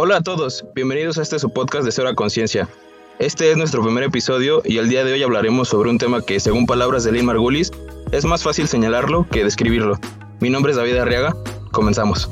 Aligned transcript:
Hola 0.00 0.18
a 0.18 0.20
todos, 0.20 0.64
bienvenidos 0.76 1.18
a 1.18 1.22
este 1.22 1.40
su 1.40 1.50
podcast 1.50 1.84
de 1.84 1.90
Cero 1.90 2.08
a 2.08 2.14
Conciencia. 2.14 2.68
Este 3.18 3.50
es 3.50 3.56
nuestro 3.56 3.82
primer 3.82 4.04
episodio 4.04 4.62
y 4.64 4.78
el 4.78 4.88
día 4.88 5.02
de 5.02 5.12
hoy 5.12 5.24
hablaremos 5.24 5.70
sobre 5.70 5.90
un 5.90 5.98
tema 5.98 6.22
que, 6.22 6.38
según 6.38 6.66
palabras 6.66 7.02
de 7.02 7.10
Lynn 7.10 7.26
Margulis, 7.26 7.72
es 8.12 8.24
más 8.24 8.44
fácil 8.44 8.68
señalarlo 8.68 9.26
que 9.28 9.42
describirlo. 9.42 9.98
Mi 10.38 10.50
nombre 10.50 10.70
es 10.70 10.78
David 10.78 10.98
Arriaga, 10.98 11.34
comenzamos. 11.72 12.30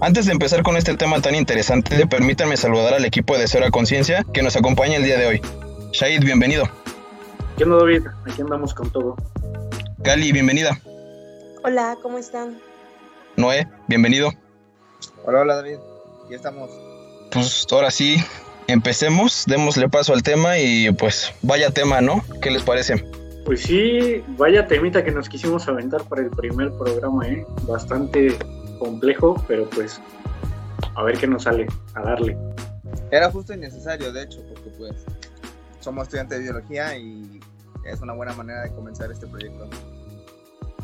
Antes 0.00 0.26
de 0.26 0.32
empezar 0.32 0.62
con 0.62 0.76
este 0.76 0.96
tema 0.96 1.20
tan 1.20 1.34
interesante, 1.34 2.06
permítanme 2.06 2.56
saludar 2.56 2.94
al 2.94 3.04
equipo 3.04 3.36
de 3.36 3.48
Cero 3.48 3.66
a 3.66 3.72
Conciencia 3.72 4.24
que 4.32 4.44
nos 4.44 4.54
acompaña 4.54 4.98
el 4.98 5.02
día 5.02 5.18
de 5.18 5.26
hoy. 5.26 5.40
Shahid, 5.90 6.22
bienvenido. 6.22 6.70
¿Qué 7.58 7.64
onda, 7.64 7.78
David? 7.78 8.06
Aquí 8.30 8.42
andamos 8.42 8.72
con 8.72 8.88
todo. 8.90 9.16
Gali, 9.98 10.30
bienvenida. 10.30 10.80
Hola, 11.62 11.98
¿cómo 12.00 12.16
están? 12.16 12.58
Noé, 13.36 13.68
bienvenido. 13.86 14.30
Hola, 15.26 15.40
hola 15.40 15.56
David, 15.56 15.76
ya 16.30 16.36
estamos. 16.36 16.70
Pues 17.30 17.66
ahora 17.70 17.90
sí, 17.90 18.16
empecemos, 18.66 19.44
démosle 19.46 19.86
paso 19.90 20.14
al 20.14 20.22
tema 20.22 20.58
y 20.58 20.90
pues 20.92 21.34
vaya 21.42 21.70
tema, 21.70 22.00
¿no? 22.00 22.24
¿Qué 22.40 22.50
les 22.50 22.62
parece? 22.62 23.04
Pues 23.44 23.60
sí, 23.60 24.24
vaya 24.38 24.66
temita 24.66 25.04
que 25.04 25.10
nos 25.10 25.28
quisimos 25.28 25.68
aventar 25.68 26.02
para 26.04 26.22
el 26.22 26.30
primer 26.30 26.72
programa, 26.72 27.28
¿eh? 27.28 27.44
Bastante 27.64 28.38
complejo, 28.78 29.44
pero 29.46 29.68
pues 29.68 30.00
a 30.94 31.02
ver 31.02 31.18
qué 31.18 31.26
nos 31.26 31.42
sale, 31.42 31.66
a 31.94 32.00
darle. 32.00 32.38
Era 33.10 33.30
justo 33.30 33.52
y 33.52 33.58
necesario, 33.58 34.10
de 34.14 34.22
hecho, 34.22 34.42
porque 34.48 34.70
pues 34.78 34.94
somos 35.80 36.04
estudiantes 36.04 36.38
de 36.38 36.44
biología 36.44 36.96
y 36.96 37.38
es 37.84 38.00
una 38.00 38.14
buena 38.14 38.32
manera 38.32 38.62
de 38.62 38.70
comenzar 38.70 39.12
este 39.12 39.26
proyecto. 39.26 39.68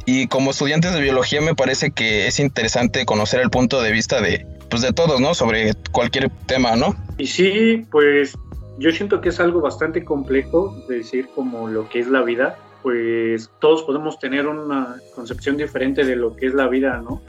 Y 0.06 0.28
como 0.28 0.52
estudiantes 0.52 0.94
de 0.94 1.00
biología 1.00 1.40
me 1.40 1.56
parece 1.56 1.90
que 1.90 2.28
es 2.28 2.38
interesante 2.38 3.04
conocer 3.04 3.40
el 3.40 3.50
punto 3.50 3.82
de 3.82 3.90
vista 3.90 4.20
de, 4.20 4.46
pues 4.70 4.80
de 4.82 4.92
todos, 4.92 5.20
¿no? 5.20 5.34
Sobre 5.34 5.72
cualquier 5.90 6.30
tema, 6.46 6.76
¿no? 6.76 6.94
Y 7.18 7.26
sí, 7.26 7.84
pues 7.90 8.38
yo 8.78 8.92
siento 8.92 9.20
que 9.20 9.30
es 9.30 9.40
algo 9.40 9.60
bastante 9.60 10.04
complejo 10.04 10.76
decir 10.88 11.28
como 11.34 11.66
lo 11.66 11.88
que 11.88 11.98
es 11.98 12.06
la 12.06 12.22
vida, 12.22 12.56
pues 12.84 13.50
todos 13.58 13.82
podemos 13.82 14.20
tener 14.20 14.46
una 14.46 14.96
concepción 15.14 15.56
diferente 15.56 16.04
de 16.04 16.14
lo 16.14 16.36
que 16.36 16.46
es 16.46 16.54
la 16.54 16.68
vida, 16.68 17.02
¿no? 17.02 17.20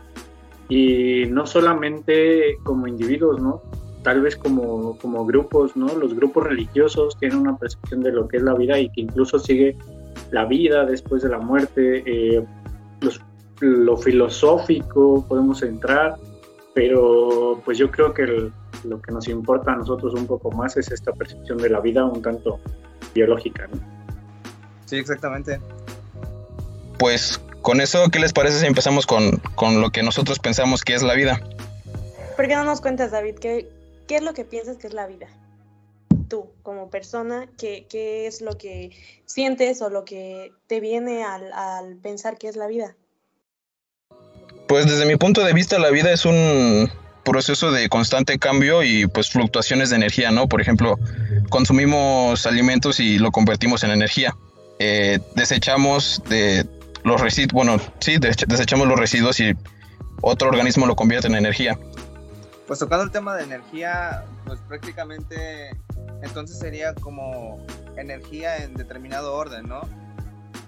Y 0.69 1.25
no 1.29 1.47
solamente 1.47 2.57
como 2.63 2.85
individuos, 2.85 3.41
¿no? 3.41 3.63
Tal 4.03 4.21
vez 4.21 4.35
como, 4.35 4.99
como 4.99 5.25
grupos, 5.25 5.75
¿no? 5.75 5.87
Los 5.95 6.13
grupos 6.13 6.43
religiosos 6.43 7.17
tienen 7.17 7.39
una 7.39 7.57
percepción 7.57 8.01
de 8.01 8.11
lo 8.11 8.27
que 8.27 8.37
es 8.37 8.43
la 8.43 8.53
vida 8.53 8.77
y 8.77 8.89
que 8.89 9.01
incluso 9.01 9.39
sigue 9.39 9.75
la 10.31 10.45
vida 10.45 10.85
después 10.85 11.23
de 11.23 11.29
la 11.29 11.39
muerte. 11.39 12.03
Eh, 12.05 12.43
lo 13.59 13.97
filosófico 13.97 15.25
podemos 15.27 15.63
entrar, 15.63 16.15
pero 16.73 17.61
pues 17.65 17.77
yo 17.77 17.89
creo 17.89 18.13
que 18.13 18.51
lo 18.83 19.01
que 19.01 19.11
nos 19.11 19.27
importa 19.27 19.73
a 19.73 19.75
nosotros 19.77 20.13
un 20.13 20.27
poco 20.27 20.51
más 20.51 20.77
es 20.77 20.91
esta 20.91 21.11
percepción 21.11 21.57
de 21.57 21.69
la 21.69 21.79
vida 21.79 22.05
un 22.05 22.21
tanto 22.21 22.59
biológica. 23.13 23.67
¿no? 23.67 23.79
Sí, 24.85 24.97
exactamente. 24.97 25.59
Pues 26.99 27.41
con 27.61 27.81
eso, 27.81 28.09
¿qué 28.11 28.19
les 28.19 28.33
parece 28.33 28.59
si 28.59 28.65
empezamos 28.65 29.05
con, 29.05 29.37
con, 29.55 29.81
lo 29.81 29.89
que 29.89 30.03
nosotros 30.03 30.39
pensamos 30.39 30.83
que 30.83 30.93
es 30.93 31.03
la 31.03 31.13
vida? 31.15 31.41
¿Por 32.35 32.47
qué 32.47 32.55
no 32.55 32.63
nos 32.63 32.81
cuentas, 32.81 33.11
David? 33.11 33.35
¿Qué, 33.39 33.69
qué 34.07 34.17
es 34.17 34.23
lo 34.23 34.33
que 34.33 34.45
piensas 34.45 34.77
que 34.77 34.87
es 34.87 34.93
la 34.93 35.07
vida? 35.07 35.27
Tú, 36.27 36.51
como 36.63 36.89
persona, 36.89 37.47
¿qué, 37.57 37.85
qué 37.89 38.27
es 38.27 38.41
lo 38.41 38.57
que 38.57 38.91
sientes 39.25 39.81
o 39.81 39.89
lo 39.89 40.03
que 40.03 40.51
te 40.67 40.79
viene 40.79 41.23
al, 41.23 41.53
al 41.53 41.97
pensar 41.97 42.37
que 42.37 42.47
es 42.47 42.55
la 42.55 42.67
vida? 42.67 42.95
Pues 44.67 44.85
desde 44.85 45.05
mi 45.05 45.15
punto 45.15 45.43
de 45.43 45.53
vista 45.53 45.79
la 45.79 45.89
vida 45.89 46.11
es 46.11 46.25
un 46.25 46.89
proceso 47.23 47.71
de 47.71 47.89
constante 47.89 48.39
cambio 48.39 48.83
y 48.83 49.05
pues 49.07 49.29
fluctuaciones 49.29 49.89
de 49.89 49.97
energía, 49.97 50.31
¿no? 50.31 50.47
Por 50.47 50.61
ejemplo, 50.61 50.97
consumimos 51.49 52.45
alimentos 52.45 52.99
y 52.99 53.17
lo 53.17 53.31
convertimos 53.31 53.83
en 53.83 53.91
energía. 53.91 54.35
Eh, 54.79 55.19
desechamos 55.35 56.21
de 56.29 56.65
los 57.03 57.19
residuos, 57.19 57.53
bueno, 57.53 57.81
sí, 57.99 58.17
desechamos 58.17 58.87
los 58.87 58.99
residuos 58.99 59.39
y 59.39 59.53
otro 60.21 60.49
organismo 60.49 60.85
lo 60.85 60.95
convierte 60.95 61.27
en 61.27 61.35
energía. 61.35 61.77
Pues 62.65 62.79
tocando 62.79 63.03
el 63.03 63.11
tema 63.11 63.35
de 63.35 63.43
energía, 63.43 64.25
pues 64.45 64.59
prácticamente 64.67 65.71
entonces 66.21 66.57
sería 66.57 66.93
como 66.95 67.59
energía 67.97 68.57
en 68.63 68.73
determinado 68.73 69.35
orden, 69.35 69.67
¿no? 69.67 69.81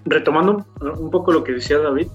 Retomando 0.04 0.64
un 0.98 1.10
poco 1.10 1.32
lo 1.32 1.44
que 1.44 1.52
decía 1.52 1.78
David, 1.78 2.08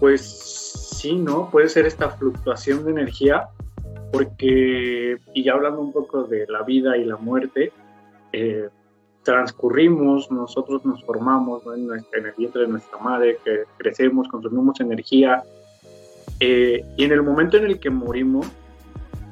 pues 0.00 0.22
sí, 0.22 1.16
¿no? 1.16 1.50
Puede 1.50 1.68
ser 1.68 1.86
esta 1.86 2.10
fluctuación 2.10 2.84
de 2.84 2.92
energía, 2.92 3.48
porque, 4.12 5.16
y 5.34 5.44
ya 5.44 5.52
hablando 5.52 5.80
un 5.80 5.92
poco 5.92 6.24
de 6.24 6.46
la 6.48 6.62
vida 6.62 6.96
y 6.96 7.04
la 7.04 7.16
muerte, 7.16 7.72
eh, 8.32 8.68
transcurrimos, 9.22 10.30
nosotros 10.30 10.84
nos 10.84 11.04
formamos 11.04 11.62
en, 11.74 11.90
el 11.92 12.32
vientre 12.36 12.62
de 12.62 12.68
nuestra 12.68 12.98
madre, 12.98 13.38
crecemos, 13.78 14.28
consumimos 14.28 14.80
energía, 14.80 15.42
eh, 16.40 16.84
y 16.96 17.04
en 17.04 17.12
el 17.12 17.22
momento 17.22 17.56
en 17.56 17.66
el 17.66 17.78
que 17.78 17.90
morimos, 17.90 18.46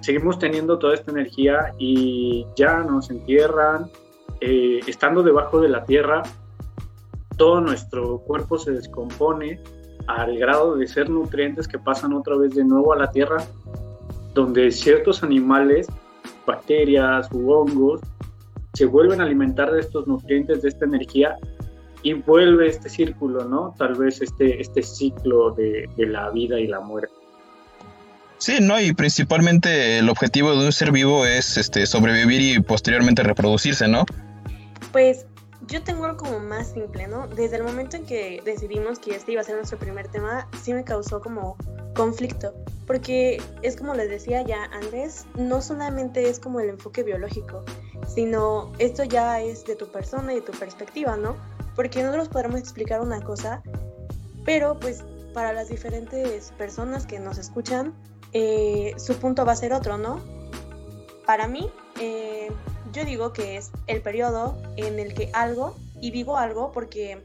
seguimos 0.01 0.39
teniendo 0.39 0.79
toda 0.79 0.95
esta 0.95 1.11
energía 1.11 1.75
y 1.79 2.47
ya 2.57 2.79
nos 2.79 3.11
entierran, 3.11 3.91
eh, 4.41 4.81
estando 4.87 5.23
debajo 5.23 5.61
de 5.61 5.69
la 5.69 5.85
tierra, 5.85 6.23
todo 7.37 7.61
nuestro 7.61 8.19
cuerpo 8.19 8.59
se 8.59 8.73
descompone 8.73 9.61
al 10.07 10.39
grado 10.39 10.77
de 10.77 10.87
ser 10.87 11.09
nutrientes 11.09 11.69
que 11.69 11.79
pasan 11.79 12.13
otra 12.13 12.37
vez 12.37 12.55
de 12.55 12.65
nuevo 12.65 12.93
a 12.93 12.97
la 12.97 13.11
tierra, 13.11 13.39
donde 14.35 14.71
ciertos 14.71 15.23
animales, 15.23 15.87
bacterias 16.47 17.29
u 17.33 17.51
hongos, 17.53 18.01
se 18.75 18.87
vuelven 18.87 19.21
a 19.21 19.25
alimentar 19.25 19.73
de 19.73 19.81
estos 19.81 20.07
nutrientes, 20.07 20.63
de 20.63 20.69
esta 20.69 20.85
energía, 20.85 21.37
y 22.03 22.15
vuelve 22.15 22.69
este 22.69 22.89
círculo, 22.89 23.45
¿no? 23.45 23.75
Tal 23.77 23.95
vez 23.95 24.23
este, 24.23 24.61
este 24.61 24.83
ciclo 24.83 25.51
de, 25.51 25.89
de 25.97 26.07
la 26.07 26.31
vida 26.31 26.59
y 26.59 26.67
la 26.67 26.81
muerte. 26.81 27.20
Sí, 28.41 28.57
¿no? 28.59 28.81
Y 28.81 28.95
principalmente 28.95 29.99
el 29.99 30.09
objetivo 30.09 30.53
de 30.53 30.65
un 30.65 30.73
ser 30.73 30.93
vivo 30.93 31.27
es 31.27 31.59
este, 31.59 31.85
sobrevivir 31.87 32.41
y 32.41 32.59
posteriormente 32.59 33.23
reproducirse, 33.23 33.87
¿no? 33.87 34.07
Pues 34.93 35.27
yo 35.69 35.83
tengo 35.83 36.07
algo 36.07 36.17
como 36.17 36.41
más 36.41 36.73
simple, 36.73 37.07
¿no? 37.07 37.29
Desde 37.29 37.57
el 37.57 37.65
momento 37.65 37.99
en 37.99 38.07
que 38.07 38.41
decidimos 38.43 38.99
que 38.99 39.15
este 39.15 39.33
iba 39.33 39.43
a 39.43 39.45
ser 39.45 39.57
nuestro 39.57 39.79
primer 39.79 40.09
tema, 40.09 40.49
sí 40.63 40.73
me 40.73 40.85
causó 40.85 41.21
como 41.21 41.59
conflicto, 41.95 42.55
porque 42.87 43.43
es 43.61 43.77
como 43.77 43.93
les 43.93 44.09
decía 44.09 44.41
ya 44.41 44.65
antes, 44.73 45.27
no 45.37 45.61
solamente 45.61 46.31
es 46.31 46.41
como 46.41 46.61
el 46.61 46.71
enfoque 46.71 47.03
biológico, 47.03 47.63
sino 48.09 48.73
esto 48.79 49.05
ya 49.05 49.43
es 49.43 49.67
de 49.67 49.77
tu 49.77 49.93
persona 49.93 50.33
y 50.33 50.37
de 50.37 50.43
tu 50.43 50.53
perspectiva, 50.53 51.15
¿no? 51.19 51.37
Porque 51.77 52.03
nosotros 52.03 52.31
podremos 52.31 52.59
explicar 52.59 53.03
una 53.03 53.21
cosa, 53.21 53.63
pero 54.47 54.81
pues 54.81 55.05
para 55.35 55.53
las 55.53 55.69
diferentes 55.69 56.53
personas 56.57 57.05
que 57.05 57.19
nos 57.19 57.37
escuchan, 57.37 57.95
eh, 58.33 58.95
su 58.97 59.17
punto 59.17 59.45
va 59.45 59.53
a 59.53 59.57
ser 59.57 59.73
otro, 59.73 59.99
¿no? 59.99 60.21
Para 61.27 61.47
mí, 61.47 61.71
eh, 62.01 62.51
yo 62.93 63.05
digo 63.05 63.33
que 63.33 63.57
es 63.57 63.71
el 63.87 64.03
periodo 64.03 64.57
en 64.77 64.99
el 64.99 65.15
que 65.15 65.31
algo, 65.33 65.77
y 66.01 66.11
digo 66.11 66.37
algo 66.37 66.73
porque 66.73 67.23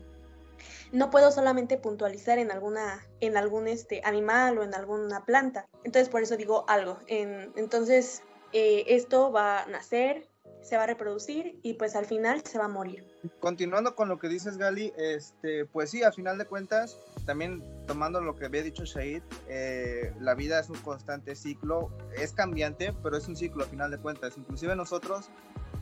no 0.92 1.10
puedo 1.10 1.32
solamente 1.32 1.78
puntualizar 1.78 2.40
en 2.40 2.52
alguna 2.52 3.06
en 3.20 3.38
algún 3.38 3.68
este 3.68 4.02
animal 4.04 4.58
o 4.58 4.64
en 4.64 4.76
alguna 4.76 5.26
planta 5.26 5.68
entonces 5.84 6.10
por 6.10 6.22
eso 6.22 6.38
digo 6.38 6.66
algo 6.68 7.00
entonces 7.08 8.22
eh, 8.54 8.84
esto 8.88 9.32
va 9.32 9.64
a 9.64 9.66
nacer 9.66 10.28
se 10.66 10.78
va 10.78 10.84
a 10.84 10.88
reproducir 10.88 11.60
y 11.62 11.74
pues 11.76 11.96
al 11.96 12.06
final 12.06 12.42
se 12.44 12.58
va 12.58 12.66
a 12.66 12.68
morir. 12.68 13.06
Continuando 13.40 13.96
con 13.96 14.10
lo 14.10 14.18
que 14.18 14.28
dices 14.28 14.58
Gali, 14.58 14.92
este, 14.98 15.66
pues 15.66 15.92
sí, 15.92 16.02
al 16.02 16.12
final 16.12 16.40
de 16.40 16.46
cuentas, 16.46 16.98
también 17.26 17.64
tomando 17.88 18.22
lo 18.22 18.36
que 18.36 18.46
había 18.46 18.64
dicho 18.64 18.86
Shahid, 18.86 19.22
eh, 19.48 20.14
la 20.20 20.36
vida 20.36 20.60
es 20.60 20.70
un 20.70 20.78
constante 20.78 21.36
ciclo, 21.36 21.92
es 22.16 22.34
cambiante, 22.34 22.94
pero 23.04 23.18
es 23.18 23.28
un 23.28 23.36
ciclo 23.36 23.64
al 23.64 23.70
final 23.70 23.92
de 23.92 23.98
cuentas. 23.98 24.38
Inclusive 24.38 24.76
nosotros 24.76 25.30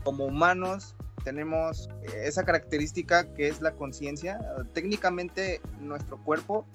como 0.02 0.26
humanos 0.26 0.94
tenemos 1.24 1.88
esa 2.14 2.44
característica 2.44 3.32
que 3.34 3.48
es 3.48 3.60
la 3.60 3.72
conciencia. 3.72 4.38
Técnicamente 4.74 5.60
nuestro 5.80 6.22
cuerpo 6.22 6.66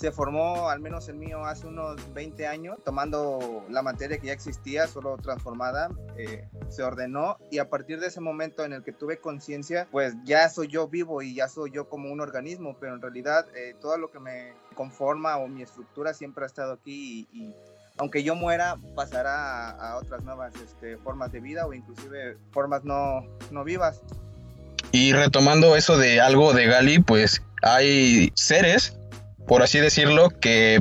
se 0.00 0.12
formó, 0.12 0.70
al 0.70 0.80
menos 0.80 1.10
el 1.10 1.16
mío, 1.16 1.44
hace 1.44 1.66
unos 1.66 2.00
20 2.14 2.46
años, 2.46 2.78
tomando 2.82 3.66
la 3.68 3.82
materia 3.82 4.16
que 4.16 4.28
ya 4.28 4.32
existía, 4.32 4.86
solo 4.86 5.18
transformada, 5.18 5.90
eh, 6.16 6.48
se 6.70 6.82
ordenó 6.82 7.36
y 7.50 7.58
a 7.58 7.68
partir 7.68 8.00
de 8.00 8.06
ese 8.06 8.18
momento 8.18 8.64
en 8.64 8.72
el 8.72 8.82
que 8.82 8.92
tuve 8.92 9.18
conciencia, 9.18 9.86
pues 9.90 10.14
ya 10.24 10.48
soy 10.48 10.68
yo 10.68 10.88
vivo 10.88 11.20
y 11.20 11.34
ya 11.34 11.48
soy 11.48 11.70
yo 11.70 11.90
como 11.90 12.10
un 12.10 12.22
organismo, 12.22 12.78
pero 12.80 12.94
en 12.94 13.02
realidad 13.02 13.44
eh, 13.54 13.74
todo 13.78 13.98
lo 13.98 14.10
que 14.10 14.20
me 14.20 14.54
conforma 14.74 15.36
o 15.36 15.48
mi 15.48 15.60
estructura 15.60 16.14
siempre 16.14 16.44
ha 16.44 16.46
estado 16.46 16.72
aquí 16.72 17.28
y, 17.30 17.54
aunque 17.98 18.22
yo 18.22 18.34
muera, 18.34 18.78
pasará 18.96 19.70
a, 19.72 19.98
otras 19.98 20.24
nuevas 20.24 20.54
este, 20.54 20.96
formas 20.96 21.30
de 21.30 21.40
vida 21.40 21.66
o 21.66 21.74
inclusive 21.74 22.38
formas 22.52 22.84
no, 22.84 23.22
no 23.50 23.64
vivas. 23.64 24.00
Y 24.92 25.12
retomando 25.12 25.76
eso 25.76 25.98
de 25.98 26.22
algo 26.22 26.54
de 26.54 26.66
Gali, 26.66 27.00
pues 27.00 27.42
hay 27.62 28.32
seres 28.34 28.96
por 29.50 29.64
así 29.64 29.80
decirlo, 29.80 30.30
que 30.30 30.80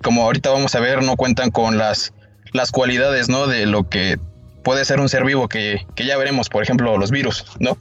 como 0.00 0.22
ahorita 0.22 0.50
vamos 0.50 0.76
a 0.76 0.80
ver, 0.80 1.02
no 1.02 1.16
cuentan 1.16 1.50
con 1.50 1.76
las, 1.76 2.12
las 2.52 2.70
cualidades, 2.70 3.28
¿no? 3.28 3.48
De 3.48 3.66
lo 3.66 3.88
que 3.88 4.16
puede 4.62 4.84
ser 4.84 5.00
un 5.00 5.08
ser 5.08 5.24
vivo, 5.24 5.48
que, 5.48 5.84
que 5.96 6.06
ya 6.06 6.16
veremos, 6.16 6.48
por 6.48 6.62
ejemplo, 6.62 6.96
los 6.98 7.10
virus, 7.10 7.44
¿no? 7.58 7.76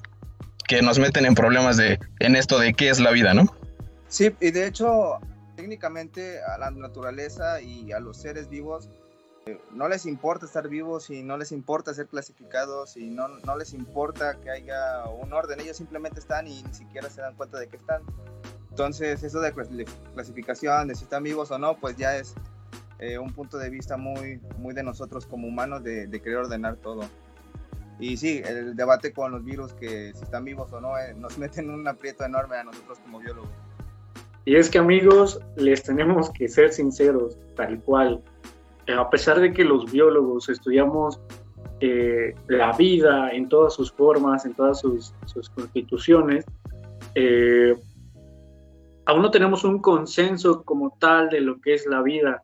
Que 0.68 0.81
nos 0.81 0.98
meten 0.98 1.27
en 1.27 1.36
problemas 1.36 1.77
de, 1.77 2.00
en 2.22 2.36
esto 2.36 2.57
de 2.57 2.74
qué 2.74 2.89
es 2.89 3.00
la 3.00 3.12
vida, 3.12 3.36
¿no? 3.36 3.56
Sí, 4.07 4.31
y 4.42 4.50
de 4.50 4.66
hecho, 4.66 5.19
técnicamente 5.56 6.42
a 6.42 6.57
la 6.57 6.71
naturaleza 6.71 7.62
y 7.62 7.92
a 7.92 8.00
los 8.00 8.18
seres 8.18 8.50
vivos 8.50 8.89
eh, 9.45 9.60
no 9.74 9.88
les 9.88 10.07
importa 10.07 10.48
estar 10.48 10.68
vivos 10.68 11.12
y 11.12 11.21
no 11.21 11.38
les 11.38 11.51
importa 11.51 11.94
ser 11.94 12.07
clasificados 12.07 12.98
y 12.98 13.12
no, 13.12 13.28
no 13.28 13.57
les 13.57 13.74
importa 13.74 14.39
que 14.42 14.50
haya 14.50 15.06
un 15.06 15.31
orden, 15.33 15.60
ellos 15.60 15.78
simplemente 15.78 16.19
están 16.19 16.48
y 16.48 16.63
ni 16.63 16.74
siquiera 16.74 17.12
se 17.12 17.21
dan 17.21 17.36
cuenta 17.36 17.60
de 17.60 17.68
que 17.68 17.78
están. 17.78 18.01
Entonces, 18.75 19.24
eso 19.24 19.39
de 19.39 19.54
clasificación, 20.13 20.89
de 20.89 20.95
si 20.95 21.06
están 21.06 21.24
vivos 21.24 21.50
o 21.50 21.57
no, 21.57 21.77
pues 21.77 21.95
ya 21.95 22.18
es 22.18 22.36
eh, 23.00 23.18
un 23.18 23.31
punto 23.31 23.57
de 23.57 23.69
vista 23.69 23.95
muy, 23.95 24.42
muy 24.57 24.74
de 24.74 24.83
nosotros 24.83 25.25
como 25.25 25.48
humanos 25.48 25.81
de, 25.81 26.10
querer 26.22 26.39
ordenar 26.39 26.75
todo. 26.75 27.04
Y 28.01 28.18
sí, 28.18 28.42
el 28.45 28.75
debate 28.75 29.13
con 29.13 29.31
los 29.31 29.45
virus, 29.45 29.72
que 29.72 30.12
si 30.13 30.22
están 30.22 30.44
vivos 30.44 30.74
o 30.74 30.81
no, 30.81 30.98
eh, 30.98 31.13
nos 31.16 31.38
meten 31.38 31.69
un 31.69 31.88
aprieto 31.88 32.25
enorme 32.25 32.57
a 32.57 32.66
nosotros 32.66 33.00
como 33.00 33.19
biólogos. 33.19 33.50
Y 34.44 34.57
es 34.57 34.69
que 34.69 34.80
amigos, 34.80 35.39
les 35.56 35.81
tenemos 35.81 36.30
que 36.31 36.50
ser 36.50 36.74
sinceros, 36.74 37.38
tal 37.56 37.80
cual. 37.80 38.21
Eh, 38.88 38.94
a 38.94 39.10
pesar 39.10 39.39
de 39.39 39.54
que 39.54 39.63
los 39.63 39.89
biólogos 39.89 40.50
estudiamos 40.50 41.21
la 42.48 42.75
vida 42.75 43.31
en 43.31 43.48
todas 43.48 43.74
sus 43.74 43.89
formas, 43.89 44.45
en 44.45 44.54
todas 44.54 44.81
sus, 44.81 45.13
sus 45.28 45.50
constituciones, 45.50 46.44
eh, 47.16 47.74
aún 49.06 49.22
no 49.22 49.31
tenemos 49.31 49.63
un 49.63 49.80
consenso 49.80 50.63
como 50.63 50.98
tal 51.00 51.30
de 51.30 51.42
lo 51.42 51.60
que 51.62 51.74
es 51.74 51.86
la 51.86 52.02
vida. 52.02 52.44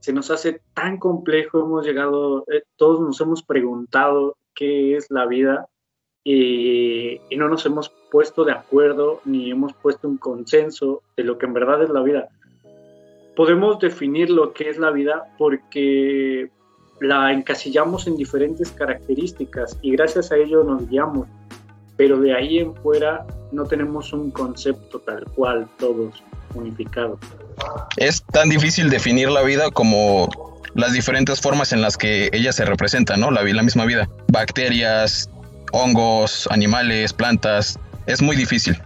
Se 0.00 0.12
nos 0.12 0.30
hace 0.30 0.60
tan 0.74 0.98
complejo, 0.98 1.60
hemos 1.60 1.86
llegado, 1.86 2.44
eh, 2.52 2.62
todos 2.76 3.00
nos 3.00 3.20
hemos 3.20 3.42
preguntado 3.42 4.36
qué 4.54 4.96
es 4.96 5.10
la 5.10 5.26
vida 5.26 5.68
y, 6.24 7.20
no 7.36 7.48
nos 7.48 7.66
hemos 7.66 7.90
puesto 8.10 8.44
de 8.44 8.52
acuerdo 8.52 9.20
ni 9.24 9.50
hemos 9.50 9.72
puesto 9.74 10.08
un 10.08 10.18
consenso 10.18 11.02
de 11.16 11.24
lo 11.24 11.38
que 11.38 11.46
en 11.46 11.54
verdad 11.54 11.82
es 11.82 11.90
la 11.90 12.02
vida. 12.02 12.28
Podemos 13.34 13.78
definir 13.78 14.30
lo 14.30 14.52
que 14.52 14.68
es 14.68 14.78
la 14.78 14.90
vida 14.90 15.24
porque 15.38 16.50
la 17.00 17.32
encasillamos 17.32 18.06
en 18.06 18.16
diferentes 18.16 18.70
características 18.70 19.78
y 19.82 19.92
gracias 19.92 20.30
a 20.30 20.36
ello 20.36 20.62
nos 20.62 20.88
guiamos 20.88 21.26
pero 21.96 22.18
de 22.20 22.34
ahí 22.34 22.58
en 22.58 22.74
fuera 22.76 23.26
no 23.52 23.64
tenemos 23.64 24.12
un 24.12 24.30
concepto 24.30 24.98
tal 25.00 25.24
cual, 25.34 25.68
todos 25.78 26.22
unificados. 26.54 27.18
Es 27.96 28.22
tan 28.22 28.48
difícil 28.48 28.90
definir 28.90 29.30
la 29.30 29.42
vida 29.42 29.70
como 29.70 30.28
las 30.74 30.92
diferentes 30.92 31.40
formas 31.40 31.72
en 31.72 31.82
las 31.82 31.96
que 31.96 32.30
ella 32.32 32.52
se 32.52 32.64
representa, 32.64 33.16
¿no? 33.16 33.30
La, 33.30 33.42
la 33.42 33.62
misma 33.62 33.84
vida. 33.84 34.08
Bacterias, 34.28 35.28
hongos, 35.72 36.48
animales, 36.50 37.12
plantas. 37.12 37.78
Es 38.06 38.22
muy 38.22 38.36
difícil. 38.36 38.76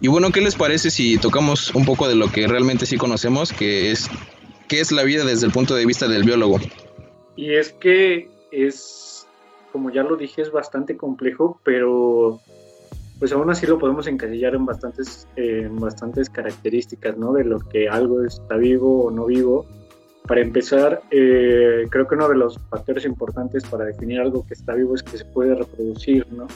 Y 0.00 0.08
bueno, 0.08 0.32
¿qué 0.32 0.40
les 0.40 0.56
parece 0.56 0.90
si 0.90 1.18
tocamos 1.18 1.74
un 1.74 1.84
poco 1.84 2.08
de 2.08 2.14
lo 2.14 2.30
que 2.30 2.46
realmente 2.48 2.86
sí 2.86 2.96
conocemos, 2.96 3.52
que 3.52 3.92
es 3.92 4.08
qué 4.68 4.80
es 4.80 4.90
la 4.90 5.04
vida 5.04 5.24
desde 5.24 5.46
el 5.46 5.52
punto 5.52 5.74
de 5.74 5.86
vista 5.86 6.08
del 6.08 6.24
biólogo? 6.24 6.58
Y 7.36 7.54
es 7.54 7.72
que 7.72 8.28
es, 8.50 9.11
como 9.72 9.90
ya 9.90 10.02
lo 10.02 10.16
dije, 10.16 10.42
es 10.42 10.52
bastante 10.52 10.96
complejo, 10.96 11.58
pero 11.64 12.40
pues 13.18 13.32
aún 13.32 13.50
así 13.50 13.66
lo 13.66 13.78
podemos 13.78 14.06
encasillar 14.06 14.54
en 14.54 14.66
bastantes, 14.66 15.28
en 15.36 15.76
bastantes 15.76 16.28
características, 16.28 17.16
¿no? 17.16 17.32
De 17.32 17.44
lo 17.44 17.60
que 17.60 17.88
algo 17.88 18.22
está 18.24 18.56
vivo 18.56 19.04
o 19.04 19.10
no 19.10 19.26
vivo. 19.26 19.64
Para 20.26 20.40
empezar, 20.40 21.02
eh, 21.10 21.86
creo 21.90 22.06
que 22.06 22.14
uno 22.14 22.28
de 22.28 22.36
los 22.36 22.58
factores 22.68 23.04
importantes 23.04 23.64
para 23.64 23.84
definir 23.84 24.20
algo 24.20 24.46
que 24.46 24.54
está 24.54 24.74
vivo 24.74 24.94
es 24.94 25.02
que 25.02 25.18
se 25.18 25.24
puede 25.24 25.54
reproducir, 25.54 26.26
¿no? 26.32 26.46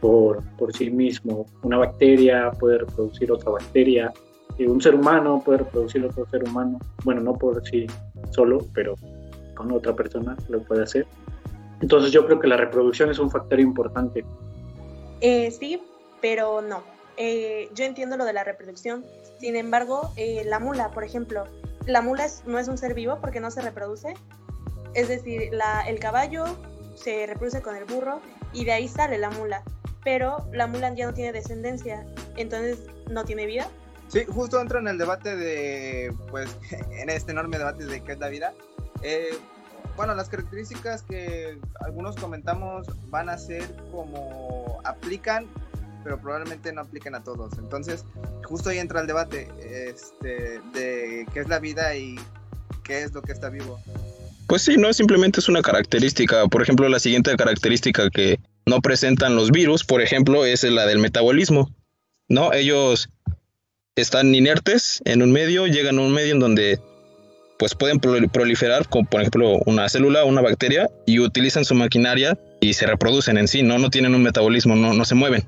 Por, 0.00 0.42
por 0.58 0.72
sí 0.74 0.90
mismo. 0.90 1.46
Una 1.62 1.78
bacteria 1.78 2.50
puede 2.52 2.78
reproducir 2.78 3.32
otra 3.32 3.52
bacteria, 3.52 4.12
y 4.58 4.66
un 4.66 4.80
ser 4.80 4.94
humano 4.94 5.42
puede 5.44 5.58
reproducir 5.58 6.04
otro 6.04 6.26
ser 6.26 6.44
humano. 6.44 6.78
Bueno, 7.04 7.20
no 7.20 7.34
por 7.34 7.66
sí 7.66 7.86
solo, 8.30 8.58
pero 8.72 8.94
con 9.54 9.72
otra 9.72 9.94
persona 9.94 10.36
lo 10.48 10.62
puede 10.62 10.84
hacer. 10.84 11.06
Entonces 11.84 12.12
yo 12.12 12.24
creo 12.24 12.40
que 12.40 12.46
la 12.46 12.56
reproducción 12.56 13.10
es 13.10 13.18
un 13.18 13.30
factor 13.30 13.60
importante. 13.60 14.24
Eh, 15.20 15.50
sí, 15.50 15.82
pero 16.22 16.62
no. 16.62 16.82
Eh, 17.18 17.68
yo 17.74 17.84
entiendo 17.84 18.16
lo 18.16 18.24
de 18.24 18.32
la 18.32 18.42
reproducción. 18.42 19.04
Sin 19.38 19.54
embargo, 19.54 20.10
eh, 20.16 20.44
la 20.46 20.60
mula, 20.60 20.92
por 20.92 21.04
ejemplo, 21.04 21.44
la 21.84 22.00
mula 22.00 22.26
no 22.46 22.58
es 22.58 22.68
un 22.68 22.78
ser 22.78 22.94
vivo 22.94 23.18
porque 23.20 23.38
no 23.38 23.50
se 23.50 23.60
reproduce. 23.60 24.14
Es 24.94 25.08
decir, 25.08 25.50
el 25.86 25.98
caballo 25.98 26.46
se 26.94 27.26
reproduce 27.26 27.60
con 27.60 27.76
el 27.76 27.84
burro 27.84 28.22
y 28.54 28.64
de 28.64 28.72
ahí 28.72 28.88
sale 28.88 29.18
la 29.18 29.28
mula. 29.28 29.62
Pero 30.04 30.38
la 30.54 30.66
mula 30.66 30.94
ya 30.94 31.04
no 31.04 31.12
tiene 31.12 31.32
descendencia, 31.32 32.06
entonces 32.38 32.78
no 33.10 33.26
tiene 33.26 33.44
vida. 33.44 33.68
Sí, 34.08 34.24
justo 34.24 34.58
entro 34.58 34.78
en 34.78 34.88
el 34.88 34.96
debate 34.96 35.36
de, 35.36 36.14
pues, 36.30 36.48
en 36.92 37.10
este 37.10 37.32
enorme 37.32 37.58
debate 37.58 37.84
de 37.84 38.02
qué 38.02 38.12
es 38.12 38.18
la 38.18 38.28
vida. 38.28 38.54
Eh, 39.02 39.36
bueno, 39.96 40.14
las 40.14 40.28
características 40.28 41.02
que 41.02 41.58
algunos 41.84 42.16
comentamos 42.16 42.86
van 43.10 43.28
a 43.28 43.38
ser 43.38 43.64
como 43.90 44.80
aplican 44.84 45.46
pero 46.04 46.20
probablemente 46.20 46.72
no 46.72 46.82
apliquen 46.82 47.14
a 47.14 47.24
todos. 47.24 47.54
Entonces, 47.58 48.04
justo 48.44 48.68
ahí 48.68 48.78
entra 48.78 49.00
el 49.00 49.06
debate 49.06 49.48
este, 49.62 50.60
de 50.74 51.26
qué 51.32 51.40
es 51.40 51.48
la 51.48 51.58
vida 51.58 51.96
y 51.96 52.16
qué 52.84 53.02
es 53.02 53.12
lo 53.12 53.22
que 53.22 53.32
está 53.32 53.48
vivo. 53.48 53.80
Pues 54.46 54.62
sí, 54.62 54.76
no 54.76 54.92
simplemente 54.92 55.40
es 55.40 55.48
una 55.48 55.62
característica. 55.62 56.46
Por 56.48 56.62
ejemplo, 56.62 56.88
la 56.88 57.00
siguiente 57.00 57.34
característica 57.34 58.10
que 58.10 58.38
no 58.66 58.80
presentan 58.82 59.34
los 59.34 59.50
virus, 59.50 59.82
por 59.82 60.02
ejemplo, 60.02 60.44
es 60.44 60.62
la 60.62 60.84
del 60.86 60.98
metabolismo. 60.98 61.74
¿No? 62.28 62.52
Ellos 62.52 63.08
están 63.96 64.34
inertes 64.34 65.00
en 65.06 65.22
un 65.22 65.32
medio, 65.32 65.66
llegan 65.66 65.98
a 65.98 66.02
un 66.02 66.12
medio 66.12 66.34
en 66.34 66.40
donde 66.40 66.80
pues 67.58 67.74
pueden 67.74 68.00
proliferar, 68.00 68.88
como 68.88 69.08
por 69.08 69.20
ejemplo 69.20 69.58
una 69.66 69.88
célula, 69.88 70.24
una 70.24 70.40
bacteria, 70.40 70.90
y 71.06 71.20
utilizan 71.20 71.64
su 71.64 71.74
maquinaria 71.74 72.38
y 72.60 72.72
se 72.72 72.86
reproducen 72.86 73.38
en 73.38 73.48
sí, 73.48 73.62
¿no? 73.62 73.78
No 73.78 73.90
tienen 73.90 74.14
un 74.14 74.22
metabolismo, 74.22 74.74
no, 74.76 74.92
no 74.94 75.04
se 75.04 75.14
mueven. 75.14 75.44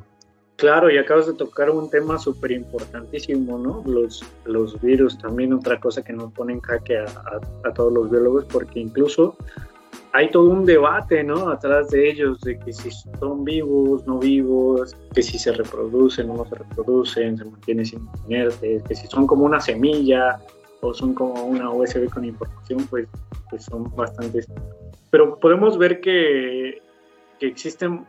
Claro, 0.56 0.90
y 0.90 0.96
acabas 0.96 1.26
de 1.26 1.34
tocar 1.34 1.68
un 1.68 1.90
tema 1.90 2.18
súper 2.18 2.52
importantísimo, 2.52 3.58
¿no? 3.58 3.82
Los, 3.84 4.24
los 4.46 4.80
virus, 4.80 5.18
también 5.18 5.52
otra 5.52 5.78
cosa 5.78 6.02
que 6.02 6.14
nos 6.14 6.32
pone 6.32 6.54
en 6.54 6.60
jaque 6.60 6.96
a, 6.96 7.04
a, 7.64 7.72
todos 7.74 7.92
los 7.92 8.10
biólogos, 8.10 8.46
porque 8.46 8.80
incluso 8.80 9.36
hay 10.12 10.30
todo 10.30 10.48
un 10.48 10.64
debate, 10.64 11.22
¿no? 11.22 11.50
Atrás 11.50 11.90
de 11.90 12.08
ellos, 12.08 12.40
de 12.40 12.58
que 12.58 12.72
si 12.72 12.90
son 12.90 13.44
vivos, 13.44 14.06
no 14.06 14.18
vivos, 14.18 14.96
que 15.14 15.22
si 15.22 15.38
se 15.38 15.52
reproducen 15.52 16.30
o 16.30 16.36
no 16.36 16.46
se 16.48 16.54
reproducen, 16.54 17.36
se 17.36 17.44
mantienen 17.44 17.84
sin 17.84 18.08
inertes, 18.26 18.82
que 18.84 18.94
si 18.94 19.06
son 19.08 19.26
como 19.26 19.44
una 19.44 19.60
semilla 19.60 20.38
o 20.80 20.94
son 20.94 21.14
como 21.14 21.44
una 21.44 21.70
USB 21.70 22.08
con 22.10 22.24
información, 22.24 22.86
pues, 22.90 23.08
pues 23.50 23.64
son 23.64 23.94
bastantes. 23.96 24.46
Pero 25.10 25.38
podemos 25.38 25.78
ver 25.78 26.00
que, 26.00 26.82
que 27.38 27.46
existen 27.46 28.06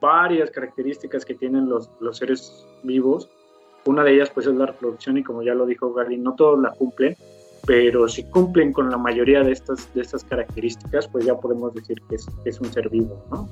varias 0.00 0.50
características 0.50 1.24
que 1.24 1.34
tienen 1.34 1.68
los, 1.68 1.90
los 2.00 2.18
seres 2.18 2.66
vivos. 2.82 3.28
Una 3.86 4.04
de 4.04 4.14
ellas 4.14 4.30
pues 4.30 4.46
es 4.46 4.54
la 4.54 4.66
reproducción 4.66 5.18
y 5.18 5.22
como 5.22 5.42
ya 5.42 5.54
lo 5.54 5.66
dijo 5.66 5.92
Gary, 5.92 6.16
no 6.16 6.34
todos 6.34 6.58
la 6.60 6.70
cumplen, 6.72 7.16
pero 7.66 8.08
si 8.08 8.24
cumplen 8.24 8.72
con 8.72 8.90
la 8.90 8.98
mayoría 8.98 9.42
de 9.42 9.52
estas, 9.52 9.92
de 9.94 10.02
estas 10.02 10.24
características, 10.24 11.08
pues 11.08 11.24
ya 11.24 11.34
podemos 11.36 11.72
decir 11.74 11.98
que 12.08 12.16
es, 12.16 12.26
es 12.44 12.60
un 12.60 12.72
ser 12.72 12.88
vivo, 12.88 13.22
¿no? 13.30 13.48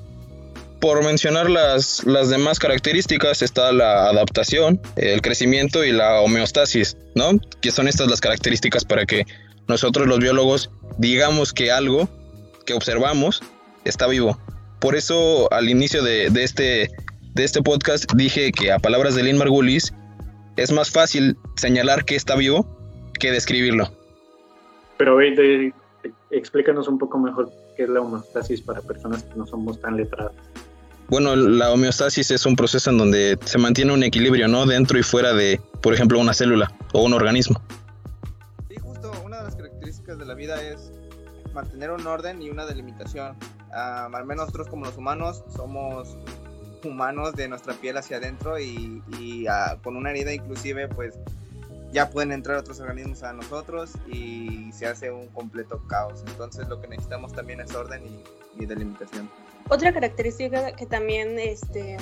Por 0.83 1.01
mencionar 1.01 1.49
las, 1.49 2.03
las 2.05 2.29
demás 2.29 2.59
características 2.59 3.41
está 3.41 3.71
la 3.71 4.09
adaptación, 4.09 4.81
el 4.97 5.21
crecimiento 5.21 5.85
y 5.85 5.93
la 5.93 6.19
homeostasis, 6.19 6.97
¿no? 7.15 7.39
Que 7.61 7.71
son 7.71 7.87
estas 7.87 8.09
las 8.09 8.19
características 8.19 8.83
para 8.83 9.05
que 9.05 9.23
nosotros 9.69 10.07
los 10.07 10.19
biólogos 10.19 10.71
digamos 10.97 11.53
que 11.53 11.71
algo 11.71 12.09
que 12.65 12.73
observamos 12.73 13.41
está 13.85 14.07
vivo. 14.07 14.37
Por 14.81 14.97
eso 14.97 15.47
al 15.53 15.69
inicio 15.69 16.03
de, 16.03 16.25
este, 16.43 16.89
de 17.33 17.43
este 17.45 17.61
podcast 17.61 18.11
dije 18.15 18.51
que 18.51 18.73
a 18.73 18.77
palabras 18.77 19.15
de 19.15 19.23
Lynn 19.23 19.37
Margulis 19.37 19.93
es 20.57 20.73
más 20.73 20.91
fácil 20.91 21.37
señalar 21.55 22.03
que 22.03 22.17
está 22.17 22.35
vivo 22.35 22.67
que 23.21 23.31
describirlo. 23.31 23.89
Pero 24.97 25.17
explícanos 26.29 26.89
un 26.89 26.97
poco 26.97 27.19
mejor 27.19 27.49
qué 27.77 27.83
es 27.83 27.89
la 27.89 28.01
homeostasis 28.01 28.61
para 28.61 28.81
personas 28.81 29.23
que 29.23 29.35
no 29.37 29.47
somos 29.47 29.79
tan 29.79 29.95
letradas. 29.95 30.33
Bueno, 31.13 31.35
la 31.35 31.71
homeostasis 31.71 32.31
es 32.31 32.43
un 32.47 32.55
proceso 32.55 32.89
en 32.89 32.97
donde 32.97 33.37
se 33.45 33.59
mantiene 33.59 33.93
un 33.93 34.01
equilibrio, 34.01 34.47
¿no? 34.47 34.65
Dentro 34.65 34.97
y 34.97 35.03
fuera 35.03 35.31
de, 35.31 35.61
por 35.79 35.93
ejemplo, 35.93 36.19
una 36.19 36.33
célula 36.33 36.73
o 36.91 37.03
un 37.03 37.13
organismo. 37.13 37.61
Sí, 38.67 38.77
justo 38.81 39.11
una 39.23 39.37
de 39.37 39.43
las 39.43 39.55
características 39.55 40.17
de 40.17 40.25
la 40.25 40.33
vida 40.33 40.59
es 40.59 40.91
mantener 41.53 41.91
un 41.91 42.07
orden 42.07 42.41
y 42.41 42.49
una 42.49 42.65
delimitación. 42.65 43.37
al 43.69 44.25
menos 44.25 44.47
nosotros 44.47 44.67
como 44.69 44.85
los 44.85 44.97
humanos 44.97 45.43
somos 45.55 46.17
humanos 46.83 47.35
de 47.35 47.47
nuestra 47.47 47.75
piel 47.75 47.95
hacia 47.97 48.17
adentro 48.17 48.59
y, 48.59 49.03
con 49.83 49.95
una 49.95 50.09
herida 50.09 50.33
inclusive 50.33 50.87
pues 50.87 51.13
ya 51.91 52.09
pueden 52.09 52.31
entrar 52.31 52.57
otros 52.57 52.79
organismos 52.79 53.21
a 53.21 53.33
nosotros 53.33 53.91
y 54.11 54.71
se 54.73 54.87
hace 54.87 55.11
un 55.11 55.27
completo 55.27 55.79
caos. 55.87 56.23
Entonces 56.25 56.67
lo 56.69 56.81
que 56.81 56.87
necesitamos 56.87 57.33
también 57.33 57.59
es 57.59 57.75
orden 57.75 58.01
y, 58.59 58.65
delimitación. 58.65 59.29
Otra 59.69 59.93
característica 59.93 60.75
que 60.75 60.85
también 60.85 61.39
este, 61.39 61.97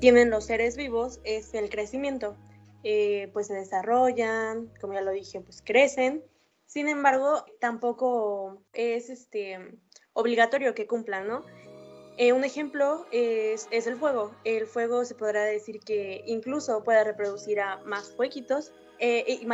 tienen 0.00 0.30
los 0.30 0.46
seres 0.46 0.76
vivos 0.76 1.20
es 1.24 1.54
el 1.54 1.70
crecimiento. 1.70 2.36
Eh, 2.84 3.30
pues 3.32 3.46
se 3.46 3.54
desarrollan, 3.54 4.72
como 4.80 4.94
ya 4.94 5.02
lo 5.02 5.12
dije, 5.12 5.40
pues 5.40 5.62
crecen. 5.62 6.24
Sin 6.66 6.88
embargo, 6.88 7.44
tampoco 7.60 8.62
es 8.72 9.10
este, 9.10 9.78
obligatorio 10.14 10.74
que 10.74 10.86
cumplan, 10.86 11.28
¿no? 11.28 11.44
Eh, 12.16 12.32
un 12.32 12.44
ejemplo 12.44 13.06
es, 13.12 13.68
el 13.70 13.96
fuego. 13.96 14.32
El 14.44 14.66
fuego 14.66 15.04
se 15.04 15.14
podrá 15.14 15.44
decir 15.44 15.80
que 15.80 16.24
incluso 16.26 16.82
puede 16.82 17.04
reproducir 17.04 17.60
a 17.60 17.76
más 17.84 18.10
fueguitos, 18.16 18.72
eh, 18.98 19.24
y, 19.28 19.46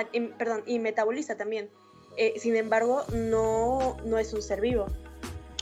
y 0.67 0.79
metaboliza 0.79 1.37
también. 1.37 1.71
Sin 2.37 2.57
embargo, 2.57 3.05
no, 3.13 3.97
no 4.05 4.19
es 4.19 4.33
un 4.33 4.43
ser 4.43 4.61
vivo. 4.61 4.87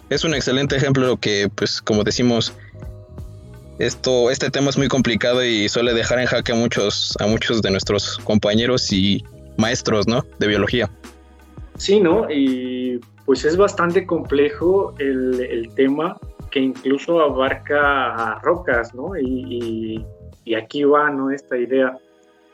Es 0.08 0.25
un 0.25 0.34
excelente 0.34 0.76
ejemplo 0.76 1.16
que, 1.16 1.48
pues, 1.54 1.82
como 1.82 2.04
decimos, 2.04 2.52
esto, 3.78 4.30
este 4.30 4.50
tema 4.50 4.70
es 4.70 4.78
muy 4.78 4.88
complicado 4.88 5.44
y 5.44 5.68
suele 5.68 5.92
dejar 5.92 6.20
en 6.20 6.26
jaque 6.26 6.52
a 6.52 6.54
muchos, 6.54 7.16
a 7.20 7.26
muchos 7.26 7.60
de 7.60 7.70
nuestros 7.70 8.18
compañeros 8.18 8.92
y 8.92 9.25
maestros, 9.58 10.06
¿no? 10.06 10.25
De 10.38 10.46
biología. 10.46 10.88
Sí, 11.76 12.00
¿no? 12.00 12.30
Y 12.30 13.00
pues 13.26 13.44
es 13.44 13.56
bastante 13.56 14.06
complejo 14.06 14.94
el, 14.98 15.68
tema 15.75 16.16
que 16.50 16.60
incluso 16.60 17.20
abarca 17.20 18.38
rocas, 18.42 18.94
¿no? 18.94 19.18
Y, 19.18 20.04
aquí 20.56 20.84
va, 20.84 21.10
¿no? 21.10 21.30
Esta 21.30 21.58
idea. 21.58 21.98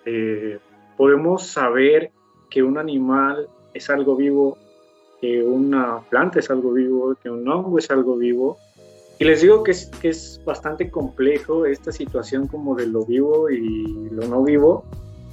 Eh, 0.07 0.59
podemos 0.97 1.47
saber 1.47 2.11
que 2.51 2.63
un 2.63 2.79
animal 2.79 3.47
es 3.75 3.91
algo 3.91 4.17
vivo, 4.17 4.59
que 5.23 5.41
una 5.41 6.01
planta 6.11 6.41
es 6.41 6.51
algo 6.51 6.73
vivo, 6.73 7.15
que 7.23 7.31
un 7.31 7.49
hongo 7.49 7.79
es 7.79 7.89
algo 7.93 8.17
vivo. 8.17 8.59
Y 9.21 9.25
les 9.25 9.41
digo 9.41 9.63
que 9.63 9.71
es, 9.71 9.87
que 9.87 10.09
es 10.09 10.43
bastante 10.45 10.91
complejo 10.91 11.65
esta 11.65 11.93
situación 11.93 12.49
como 12.49 12.75
de 12.75 12.89
lo 12.89 13.07
vivo 13.07 13.49
y 13.49 14.11
lo 14.11 14.27
no 14.27 14.43
vivo, 14.43 14.85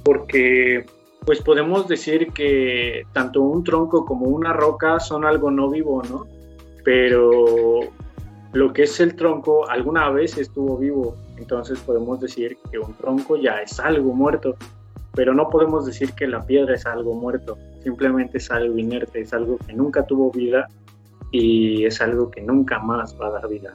porque 0.04 0.86
pues 1.26 1.42
podemos 1.42 1.88
decir 1.88 2.32
que 2.32 3.02
tanto 3.12 3.42
un 3.42 3.64
tronco 3.64 4.06
como 4.06 4.26
una 4.26 4.52
roca 4.52 5.00
son 5.00 5.24
algo 5.24 5.50
no 5.50 5.68
vivo, 5.68 6.04
¿no? 6.08 6.28
Pero 6.84 7.80
lo 8.52 8.72
que 8.72 8.84
es 8.84 9.00
el 9.00 9.16
tronco 9.16 9.68
alguna 9.68 10.08
vez 10.10 10.38
estuvo 10.38 10.78
vivo, 10.78 11.16
entonces 11.36 11.80
podemos 11.80 12.20
decir 12.20 12.58
que 12.70 12.78
un 12.78 12.94
tronco 12.94 13.36
ya 13.36 13.60
es 13.60 13.80
algo 13.80 14.14
muerto, 14.14 14.54
pero 15.14 15.34
no 15.34 15.50
podemos 15.50 15.84
decir 15.84 16.12
que 16.12 16.28
la 16.28 16.46
piedra 16.46 16.76
es 16.76 16.86
algo 16.86 17.12
muerto, 17.14 17.58
simplemente 17.82 18.38
es 18.38 18.50
algo 18.50 18.78
inerte, 18.78 19.20
es 19.20 19.32
algo 19.32 19.58
que 19.58 19.72
nunca 19.72 20.06
tuvo 20.06 20.30
vida 20.30 20.68
y 21.30 21.84
es 21.84 22.00
algo 22.00 22.30
que 22.30 22.40
nunca 22.40 22.78
más 22.78 23.16
va 23.20 23.28
a 23.28 23.30
dar 23.30 23.48
vida. 23.48 23.74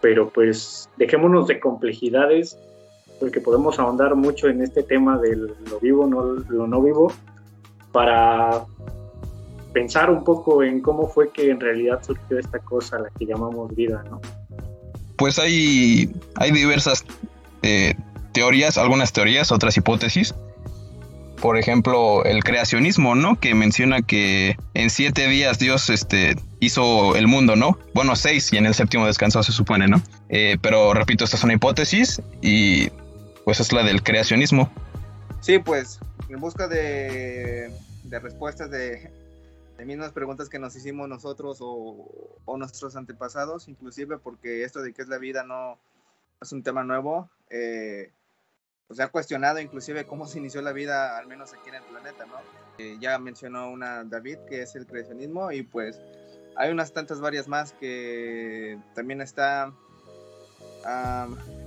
Pero 0.00 0.28
pues 0.30 0.88
dejémonos 0.96 1.46
de 1.46 1.60
complejidades 1.60 2.58
porque 3.20 3.40
podemos 3.40 3.78
ahondar 3.78 4.14
mucho 4.14 4.48
en 4.48 4.62
este 4.62 4.82
tema 4.82 5.18
de 5.18 5.36
lo 5.36 5.80
vivo, 5.80 6.06
no, 6.06 6.22
lo 6.22 6.66
no 6.66 6.82
vivo, 6.82 7.12
para 7.92 8.64
pensar 9.72 10.10
un 10.10 10.24
poco 10.24 10.62
en 10.62 10.80
cómo 10.80 11.08
fue 11.08 11.30
que 11.30 11.50
en 11.50 11.60
realidad 11.60 12.02
surgió 12.02 12.38
esta 12.38 12.58
cosa, 12.58 12.98
la 12.98 13.10
que 13.10 13.26
llamamos 13.26 13.74
vida, 13.74 14.04
¿no? 14.10 14.20
Pues 15.16 15.38
hay, 15.38 16.12
hay 16.36 16.50
diversas 16.50 17.04
eh, 17.62 17.94
teorías, 18.32 18.78
algunas 18.78 19.12
teorías, 19.12 19.52
otras 19.52 19.76
hipótesis. 19.76 20.34
Por 21.44 21.58
ejemplo, 21.58 22.24
el 22.24 22.42
creacionismo, 22.42 23.14
¿no? 23.14 23.38
Que 23.38 23.54
menciona 23.54 24.00
que 24.00 24.56
en 24.72 24.88
siete 24.88 25.28
días 25.28 25.58
Dios 25.58 25.90
este, 25.90 26.36
hizo 26.58 27.16
el 27.16 27.26
mundo, 27.26 27.54
¿no? 27.54 27.78
Bueno, 27.92 28.16
seis 28.16 28.50
y 28.50 28.56
en 28.56 28.64
el 28.64 28.72
séptimo 28.72 29.04
descansó, 29.04 29.42
se 29.42 29.52
supone, 29.52 29.86
¿no? 29.86 30.00
Eh, 30.30 30.56
pero 30.62 30.94
repito, 30.94 31.22
esta 31.22 31.36
es 31.36 31.44
una 31.44 31.52
hipótesis 31.52 32.22
y 32.40 32.88
pues 33.44 33.60
es 33.60 33.74
la 33.74 33.82
del 33.82 34.02
creacionismo. 34.02 34.72
Sí, 35.42 35.58
pues 35.58 36.00
en 36.30 36.40
busca 36.40 36.66
de, 36.66 37.70
de 38.04 38.18
respuestas 38.20 38.70
de 38.70 39.12
de 39.76 39.84
mismas 39.84 40.12
preguntas 40.12 40.48
que 40.48 40.58
nos 40.58 40.74
hicimos 40.76 41.10
nosotros 41.10 41.58
o, 41.60 42.56
nuestros 42.56 42.96
antepasados, 42.96 43.68
inclusive 43.68 44.16
porque 44.16 44.64
esto 44.64 44.80
de 44.80 44.94
qué 44.94 45.02
es 45.02 45.08
la 45.08 45.18
vida 45.18 45.42
no 45.42 45.78
es 46.40 46.52
un 46.52 46.62
tema 46.62 46.84
nuevo. 46.84 47.28
Eh, 47.50 48.12
pues 48.86 49.00
ha 49.00 49.08
cuestionado 49.08 49.60
inclusive 49.60 50.06
cómo 50.06 50.26
se 50.26 50.38
inició 50.38 50.62
la 50.62 50.72
vida, 50.72 51.18
al 51.18 51.26
menos 51.26 51.52
aquí 51.52 51.68
en 51.68 51.76
el 51.76 51.82
planeta, 51.82 52.26
¿no? 52.26 52.36
Eh, 52.78 52.96
ya 53.00 53.18
mencionó 53.18 53.70
una 53.70 54.04
David, 54.04 54.38
que 54.48 54.62
es 54.62 54.74
el 54.74 54.86
creacionismo, 54.86 55.52
y 55.52 55.62
pues 55.62 56.00
hay 56.56 56.70
unas 56.70 56.92
tantas 56.92 57.20
varias 57.20 57.48
más 57.48 57.72
que 57.72 58.78
también 58.94 59.20
está, 59.20 59.72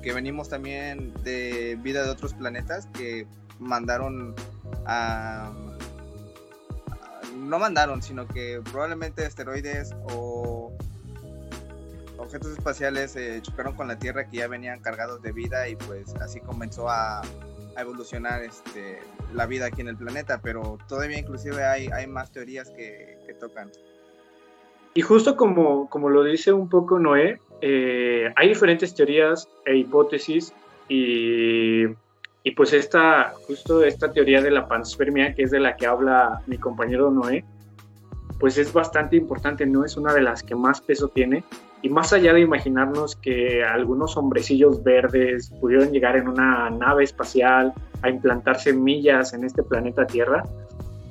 que 0.04 0.14
venimos 0.14 0.48
también 0.48 1.14
de 1.24 1.78
vida 1.82 2.04
de 2.04 2.10
otros 2.12 2.34
planetas 2.34 2.88
que 2.88 3.26
mandaron 3.60 4.36
a 4.86 5.52
no 7.34 7.60
mandaron, 7.60 8.02
sino 8.02 8.28
que 8.28 8.62
probablemente 8.72 9.26
asteroides 9.26 9.96
o 10.10 10.74
objetos 12.28 12.52
espaciales 12.52 13.16
eh, 13.16 13.40
chocaron 13.42 13.76
con 13.76 13.88
la 13.88 13.98
Tierra 13.98 14.30
que 14.30 14.38
ya 14.38 14.48
venían 14.48 14.80
cargados 14.80 15.22
de 15.22 15.32
vida 15.32 15.68
y 15.68 15.76
pues 15.76 16.14
así 16.16 16.40
comenzó 16.40 16.90
a, 16.90 17.22
evolucionar 17.78 18.42
este, 18.42 18.98
la 19.36 19.46
vida 19.46 19.68
aquí 19.68 19.82
en 19.82 19.90
el 19.90 19.98
planeta, 19.98 20.42
pero 20.42 20.80
todavía 20.88 21.20
inclusive 21.20 21.64
hay, 21.64 21.90
hay 21.94 22.08
más 22.08 22.32
teorías 22.32 22.72
que, 22.72 23.20
tocan. 23.40 23.70
Y 24.96 25.02
justo 25.02 25.36
como, 25.38 25.88
como 25.88 26.10
lo 26.10 26.24
dice 26.24 26.52
un 26.52 26.70
poco 26.70 26.98
Noé, 26.98 27.40
eh, 27.62 28.34
hay 28.36 28.50
diferentes 28.50 28.96
teorías 28.96 29.48
e 29.64 29.76
hipótesis 29.76 30.54
y 30.90 31.86
y 32.48 32.52
pues 32.52 32.72
esta, 32.72 33.34
justo 33.46 33.84
esta 33.84 34.14
teoría 34.14 34.42
de 34.42 34.52
la 34.52 34.70
panspermia, 34.70 35.36
que 35.36 35.44
es 35.44 35.52
de 35.52 35.60
la 35.60 35.76
que 35.76 35.86
habla 35.86 36.42
mi 36.48 36.58
compañero 36.58 37.12
Noé, 37.12 37.44
pues 38.40 38.58
es 38.58 38.72
bastante 38.72 39.18
importante, 39.18 39.66
no 39.66 39.84
es 39.84 39.98
una 39.98 40.14
de 40.14 40.22
las 40.22 40.44
que 40.44 40.56
más 40.56 40.80
peso 40.80 41.10
tiene. 41.10 41.44
Y 41.82 41.90
más 41.90 42.12
allá 42.12 42.34
de 42.34 42.42
imaginarnos 42.42 43.16
que 43.16 43.64
algunos 43.64 44.18
hombrecillos 44.18 44.84
verdes 44.84 45.52
pudieron 45.62 45.92
llegar 45.92 46.18
en 46.18 46.28
una 46.28 46.70
nave 46.70 47.04
espacial 47.04 47.74
a 48.02 48.10
implantar 48.10 48.60
semillas 48.60 49.34
en 49.34 49.44
este 49.44 49.64
planeta 49.64 50.08
Tierra, 50.08 50.44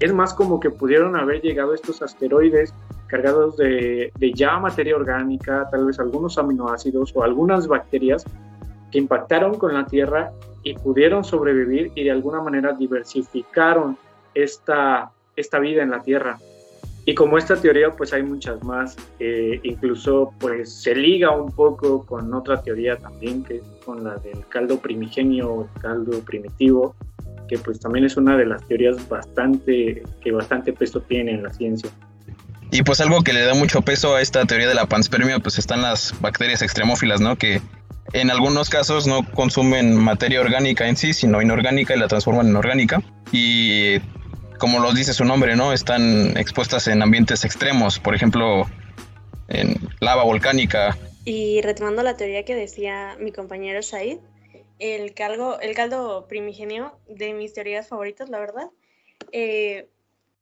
es 0.01 0.13
más 0.13 0.35
como 0.35 0.61
que 0.61 0.71
pudieron 0.71 1.17
haber 1.17 1.41
llegado 1.41 1.73
estos 1.73 2.03
asteroides 2.03 2.75
cargados 3.07 3.57
de, 3.57 4.13
de 4.19 4.33
ya 4.33 4.59
materia 4.59 4.97
orgánica, 4.97 5.69
tal 5.71 5.87
vez 5.87 5.99
algunos 5.99 6.37
aminoácidos 6.39 7.13
o 7.15 7.23
algunas 7.23 7.69
bacterias 7.69 8.25
que 8.91 8.99
impactaron 8.99 9.59
con 9.59 9.73
la 9.73 9.87
Tierra 9.87 10.33
y 10.63 10.75
pudieron 10.75 11.23
sobrevivir 11.23 11.93
y 11.95 12.05
de 12.05 12.11
alguna 12.11 12.43
manera 12.43 12.73
diversificaron 12.73 13.97
esta, 14.35 15.13
esta 15.37 15.59
vida 15.61 15.83
en 15.83 15.91
la 15.91 16.03
Tierra. 16.03 16.39
Y 17.09 17.15
como 17.15 17.39
esta 17.39 17.55
teoría, 17.55 17.93
pues 17.93 18.13
hay 18.13 18.25
muchas 18.25 18.63
más. 18.65 18.97
incluso, 19.63 20.35
pues 20.41 20.73
se 20.73 20.95
liga 20.95 21.31
un 21.31 21.53
poco 21.53 22.05
con 22.05 22.35
otra 22.35 22.61
teoría 22.61 22.97
también, 22.97 23.45
que 23.45 23.59
es 23.59 23.63
con 23.85 24.03
la 24.03 24.17
del 24.17 24.45
caldo 24.49 24.81
primigenio 24.81 25.49
o 25.51 25.69
caldo 25.81 26.19
primitivo, 26.25 26.97
que 27.49 27.59
pues 27.59 27.79
también 27.79 28.05
es 28.05 28.17
una 28.17 28.37
de 28.37 28.47
las 28.47 28.67
teorías 28.67 29.09
bastante, 29.09 30.03
que 30.21 30.33
bastante 30.33 30.73
peso 30.73 31.01
tiene 31.01 31.31
en 31.31 31.45
la 31.45 31.51
ciencia. 31.51 31.89
Y 32.73 32.83
pues 32.83 33.01
algo 33.01 33.23
que 33.23 33.33
le 33.33 33.43
da 33.43 33.55
mucho 33.55 33.83
peso 33.83 34.17
a 34.17 34.21
esta 34.21 34.45
teoría 34.45 34.67
de 34.67 34.75
la 34.75 34.87
panspermia, 34.87 35.39
pues 35.39 35.61
están 35.61 35.83
las 35.83 36.13
bacterias 36.21 36.61
extremófilas, 36.61 37.21
¿no? 37.21 37.37
Que 37.37 37.63
en 38.15 38.33
algunos 38.33 38.69
casos 38.69 39.07
no 39.07 39.25
consumen 39.33 39.97
materia 39.97 40.41
orgánica 40.41 40.89
en 40.89 40.97
sí, 40.97 41.13
sino 41.13 41.41
inorgánica 41.41 41.95
y 41.95 42.01
la 42.01 42.09
transforman 42.09 42.49
en 42.49 42.57
orgánica. 42.57 43.01
Y 43.31 43.99
como 44.59 44.79
lo 44.81 44.93
dice 44.93 45.13
su 45.13 45.25
nombre, 45.25 45.57
¿no? 45.57 45.73
Están 45.73 46.37
expuestas 46.37 46.89
en 46.89 47.03
ambientes 47.03 47.45
extremos, 47.45 47.99
por 47.99 48.15
ejemplo, 48.15 48.67
en 49.49 49.77
lava 50.01 50.25
volcánica. 50.25 50.97
Y 51.25 51.61
retomando 51.63 52.03
la 52.03 52.17
teoría 52.17 52.45
que 52.45 52.55
decía 52.55 53.17
mi 53.19 53.33
compañero 53.33 53.83
Said, 53.83 54.19
el 54.79 55.15
caldo, 55.15 55.61
el 55.61 55.75
caldo 55.75 56.27
primigenio 56.29 56.99
de 57.09 57.33
mis 57.33 57.53
teorías 57.53 57.89
favoritas, 57.89 58.29
la 58.29 58.39
verdad, 58.39 58.71
eh, 59.33 59.89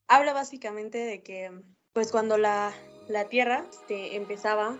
habla 0.09 0.33
básicamente 0.33 0.99
de 0.99 1.23
que, 1.23 1.51
pues 1.93 2.11
cuando 2.11 2.37
la, 2.37 2.73
la 3.09 3.25
Tierra 3.27 3.65
este, 3.71 4.17
empezaba 4.17 4.77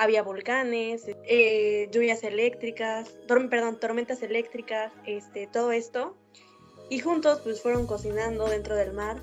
había 0.00 0.22
volcanes, 0.22 1.04
eh, 1.28 1.88
lluvias 1.92 2.24
eléctricas, 2.24 3.10
perdón, 3.28 3.78
tormentas 3.78 4.22
eléctricas, 4.22 4.92
este, 5.04 5.46
todo 5.46 5.72
esto. 5.72 6.16
Y 6.90 6.98
juntos 6.98 7.40
pues 7.42 7.62
fueron 7.62 7.86
cocinando 7.86 8.46
dentro 8.48 8.76
del 8.76 8.92
mar 8.92 9.16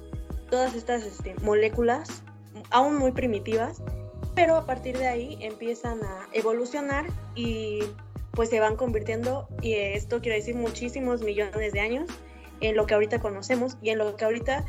todas 0.50 0.74
estas 0.74 1.04
este, 1.04 1.36
moléculas, 1.42 2.24
aún 2.72 2.98
muy 2.98 3.12
primitivas, 3.12 3.82
pero 4.34 4.56
a 4.56 4.66
partir 4.66 4.98
de 4.98 5.08
ahí 5.08 5.38
empiezan 5.42 6.02
a 6.04 6.28
evolucionar 6.32 7.06
y 7.36 7.80
pues 8.32 8.50
se 8.50 8.60
van 8.60 8.76
convirtiendo, 8.76 9.48
y 9.62 9.74
esto 9.74 10.22
quiere 10.22 10.38
decir 10.38 10.56
muchísimos 10.56 11.22
millones 11.22 11.74
de 11.74 11.80
años, 11.80 12.10
en 12.62 12.76
lo 12.76 12.86
que 12.86 12.94
ahorita 12.94 13.20
conocemos 13.20 13.78
y 13.82 13.90
en 13.90 13.98
lo 13.98 14.16
que 14.16 14.26
ahorita 14.26 14.64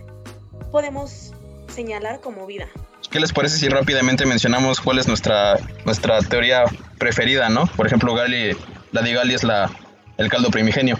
podemos 0.72 1.32
señalar 1.72 2.20
como 2.20 2.46
vida. 2.46 2.66
¿Qué 3.10 3.20
les 3.20 3.32
parece 3.32 3.58
si 3.58 3.68
rápidamente 3.68 4.26
mencionamos 4.26 4.80
cuál 4.80 4.98
es 4.98 5.06
nuestra, 5.06 5.58
nuestra 5.84 6.20
teoría 6.20 6.64
preferida, 6.98 7.48
no? 7.48 7.66
Por 7.76 7.86
ejemplo, 7.86 8.14
Gali, 8.14 8.56
la 8.92 9.02
de 9.02 9.12
Gali 9.12 9.34
es 9.34 9.44
la, 9.44 9.70
el 10.16 10.28
caldo 10.28 10.50
primigenio. 10.50 10.98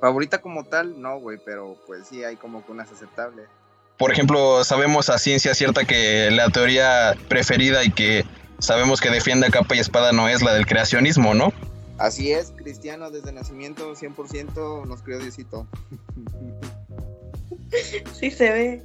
Favorita 0.00 0.40
como 0.40 0.64
tal, 0.64 1.00
no, 1.00 1.18
güey, 1.18 1.38
pero 1.44 1.76
pues 1.86 2.08
sí 2.08 2.24
hay 2.24 2.36
como 2.36 2.64
que 2.64 2.72
unas 2.72 2.90
aceptables. 2.90 3.46
Por 3.96 4.12
ejemplo, 4.12 4.62
sabemos 4.64 5.10
a 5.10 5.18
ciencia 5.18 5.54
cierta 5.54 5.84
que 5.84 6.30
la 6.30 6.50
teoría 6.50 7.16
preferida 7.28 7.82
y 7.82 7.90
que 7.90 8.24
sabemos 8.60 9.00
que 9.00 9.10
defiende 9.10 9.48
a 9.48 9.50
capa 9.50 9.74
y 9.74 9.80
espada 9.80 10.12
no 10.12 10.28
es 10.28 10.40
la 10.42 10.54
del 10.54 10.66
creacionismo, 10.66 11.34
¿no? 11.34 11.52
Así 11.98 12.30
es, 12.30 12.52
cristiano 12.56 13.10
desde 13.10 13.32
nacimiento, 13.32 13.96
100% 13.96 14.86
nos 14.86 15.02
crió 15.02 15.18
Diosito. 15.18 15.66
sí 18.20 18.30
se 18.30 18.50
ve. 18.50 18.82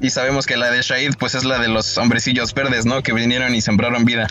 Y 0.00 0.10
sabemos 0.10 0.46
que 0.46 0.56
la 0.56 0.70
de 0.70 0.82
Shahid 0.82 1.14
pues 1.18 1.36
es 1.36 1.44
la 1.44 1.60
de 1.60 1.68
los 1.68 1.96
hombrecillos 1.96 2.54
verdes, 2.54 2.86
¿no? 2.86 3.02
Que 3.02 3.12
vinieron 3.12 3.54
y 3.54 3.60
sembraron 3.60 4.04
vida. 4.04 4.26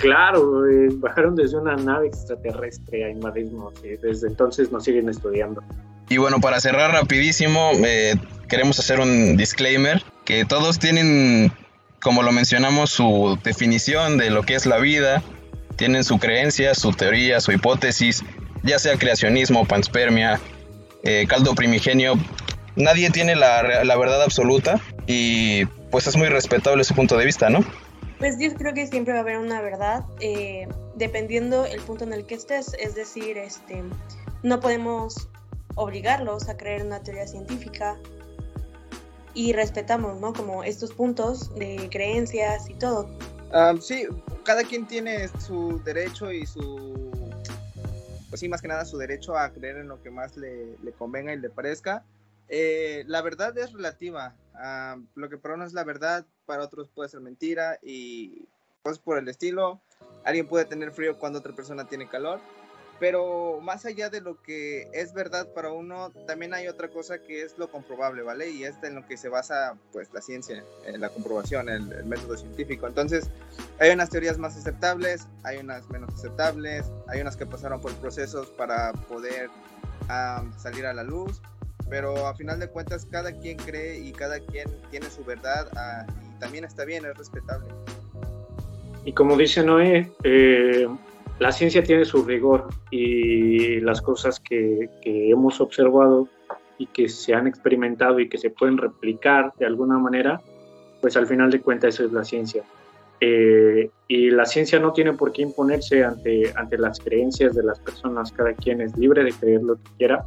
Claro, 0.00 0.62
bajaron 0.96 1.36
desde 1.36 1.58
una 1.58 1.76
nave 1.76 2.08
extraterrestre 2.08 3.04
a 3.04 3.10
invadirnos 3.10 3.74
y 3.84 3.96
desde 3.96 4.28
entonces 4.28 4.72
nos 4.72 4.84
siguen 4.84 5.08
estudiando. 5.08 5.62
Y 6.08 6.16
bueno, 6.16 6.40
para 6.40 6.58
cerrar 6.58 6.92
rapidísimo, 6.92 7.70
eh, 7.84 8.16
queremos 8.48 8.78
hacer 8.78 8.98
un 8.98 9.36
disclaimer, 9.36 10.02
que 10.24 10.44
todos 10.44 10.78
tienen, 10.78 11.52
como 12.02 12.22
lo 12.22 12.32
mencionamos, 12.32 12.90
su 12.90 13.38
definición 13.44 14.18
de 14.18 14.30
lo 14.30 14.42
que 14.42 14.54
es 14.54 14.66
la 14.66 14.78
vida, 14.78 15.22
tienen 15.76 16.02
su 16.02 16.18
creencia, 16.18 16.74
su 16.74 16.92
teoría, 16.92 17.40
su 17.40 17.52
hipótesis, 17.52 18.24
ya 18.62 18.78
sea 18.78 18.96
creacionismo, 18.96 19.66
panspermia, 19.66 20.40
eh, 21.04 21.26
caldo 21.28 21.54
primigenio, 21.54 22.14
nadie 22.74 23.10
tiene 23.10 23.36
la, 23.36 23.84
la 23.84 23.96
verdad 23.96 24.22
absoluta 24.22 24.80
y 25.06 25.66
pues 25.90 26.06
es 26.06 26.16
muy 26.16 26.28
respetable 26.28 26.84
su 26.84 26.94
punto 26.94 27.16
de 27.16 27.24
vista, 27.24 27.50
¿no? 27.50 27.64
Pues 28.20 28.38
yo 28.38 28.54
creo 28.54 28.74
que 28.74 28.86
siempre 28.86 29.14
va 29.14 29.20
a 29.20 29.22
haber 29.22 29.38
una 29.38 29.62
verdad, 29.62 30.04
eh, 30.20 30.68
dependiendo 30.94 31.64
el 31.64 31.80
punto 31.80 32.04
en 32.04 32.12
el 32.12 32.26
que 32.26 32.34
estés. 32.34 32.74
Es 32.78 32.94
decir, 32.94 33.38
este, 33.38 33.82
no 34.42 34.60
podemos 34.60 35.30
obligarlos 35.74 36.50
a 36.50 36.56
creer 36.58 36.84
una 36.84 37.02
teoría 37.02 37.26
científica 37.26 37.96
y 39.32 39.54
respetamos, 39.54 40.20
¿no? 40.20 40.34
Como 40.34 40.62
estos 40.64 40.92
puntos 40.92 41.54
de 41.54 41.88
creencias 41.90 42.68
y 42.68 42.74
todo. 42.74 43.08
sí, 43.80 44.06
cada 44.44 44.64
quien 44.64 44.86
tiene 44.86 45.28
su 45.38 45.80
derecho 45.82 46.30
y 46.30 46.44
su, 46.44 47.10
pues 48.28 48.40
sí, 48.40 48.50
más 48.50 48.60
que 48.60 48.68
nada 48.68 48.84
su 48.84 48.98
derecho 48.98 49.34
a 49.34 49.50
creer 49.50 49.78
en 49.78 49.88
lo 49.88 50.02
que 50.02 50.10
más 50.10 50.36
le, 50.36 50.76
le 50.82 50.92
convenga 50.92 51.32
y 51.32 51.38
le 51.38 51.48
parezca. 51.48 52.04
Eh, 52.50 53.04
la 53.06 53.22
verdad 53.22 53.56
es 53.56 53.72
relativa. 53.72 54.34
Lo 55.14 55.28
que 55.28 55.38
para 55.38 55.54
uno 55.54 55.64
es 55.64 55.72
la 55.72 55.84
verdad, 55.84 56.26
para 56.46 56.64
otros 56.64 56.88
puede 56.88 57.08
ser 57.08 57.20
mentira 57.20 57.78
y 57.82 58.48
pues 58.82 58.98
por 58.98 59.18
el 59.18 59.28
estilo. 59.28 59.80
Alguien 60.24 60.46
puede 60.46 60.64
tener 60.64 60.92
frío 60.92 61.18
cuando 61.18 61.38
otra 61.38 61.54
persona 61.54 61.88
tiene 61.88 62.08
calor. 62.08 62.40
Pero 62.98 63.60
más 63.62 63.86
allá 63.86 64.10
de 64.10 64.20
lo 64.20 64.42
que 64.42 64.86
es 64.92 65.14
verdad 65.14 65.48
para 65.54 65.72
uno, 65.72 66.10
también 66.26 66.52
hay 66.52 66.68
otra 66.68 66.88
cosa 66.88 67.18
que 67.18 67.42
es 67.42 67.56
lo 67.56 67.70
comprobable, 67.70 68.20
¿vale? 68.20 68.50
Y 68.50 68.64
es 68.64 68.76
en 68.82 68.94
lo 68.94 69.06
que 69.06 69.16
se 69.16 69.30
basa 69.30 69.74
pues 69.90 70.12
la 70.12 70.20
ciencia, 70.20 70.62
la 70.86 71.08
comprobación, 71.08 71.70
el, 71.70 71.90
el, 71.92 72.04
método 72.04 72.36
científico. 72.36 72.86
Entonces, 72.86 73.30
hay 73.78 73.90
unas 73.90 74.10
teorías 74.10 74.36
más 74.36 74.54
aceptables, 74.54 75.26
hay 75.44 75.56
unas 75.56 75.88
menos 75.88 76.12
aceptables, 76.12 76.84
hay 77.08 77.22
unas 77.22 77.38
que 77.38 77.46
pasaron 77.46 77.80
por 77.80 77.94
procesos 77.94 78.48
para 78.48 78.92
poder 78.92 79.48
salir 80.58 80.84
a 80.84 80.92
la 80.92 81.02
luz 81.02 81.40
pero 81.90 82.26
a 82.26 82.34
final 82.34 82.60
de 82.60 82.68
cuentas 82.68 83.06
cada 83.10 83.32
quien 83.32 83.58
cree 83.58 83.98
y 83.98 84.12
cada 84.12 84.38
quien 84.38 84.68
tiene 84.90 85.06
su 85.10 85.24
verdad 85.24 85.68
ah, 85.76 86.06
y 86.24 86.38
también 86.38 86.64
está 86.64 86.84
bien, 86.84 87.04
es 87.04 87.18
respetable. 87.18 87.68
Y 89.04 89.12
como 89.12 89.36
dice 89.36 89.62
Noé, 89.62 90.10
eh, 90.22 90.88
la 91.38 91.52
ciencia 91.52 91.82
tiene 91.82 92.04
su 92.04 92.22
rigor 92.24 92.68
y 92.90 93.80
las 93.80 94.00
cosas 94.00 94.38
que, 94.40 94.88
que, 95.02 95.30
hemos 95.30 95.60
observado 95.60 96.28
y 96.78 96.86
que 96.86 97.08
se 97.08 97.34
han 97.34 97.46
experimentado 97.46 98.20
y 98.20 98.28
que 98.28 98.38
se 98.38 98.50
pueden 98.50 98.78
replicar 98.78 99.52
de 99.58 99.66
alguna 99.66 99.98
manera, 99.98 100.40
pues 101.00 101.16
al 101.16 101.26
final 101.26 101.50
de 101.50 101.60
cuentas 101.60 101.94
eso 101.94 102.04
es 102.04 102.12
la 102.12 102.24
ciencia. 102.24 102.62
Eh, 103.20 103.90
y 104.08 104.30
la 104.30 104.46
ciencia 104.46 104.78
no 104.78 104.92
tiene 104.92 105.12
por 105.12 105.32
qué 105.32 105.42
imponerse 105.42 106.02
ante, 106.04 106.52
ante 106.56 106.78
las 106.78 106.98
creencias 107.00 107.54
de 107.54 107.62
las 107.62 107.78
personas, 107.78 108.32
cada 108.32 108.54
quien 108.54 108.80
es 108.80 108.96
libre 108.96 109.22
de 109.24 109.32
creer 109.32 109.62
lo 109.62 109.76
que 109.76 109.90
quiera, 109.98 110.24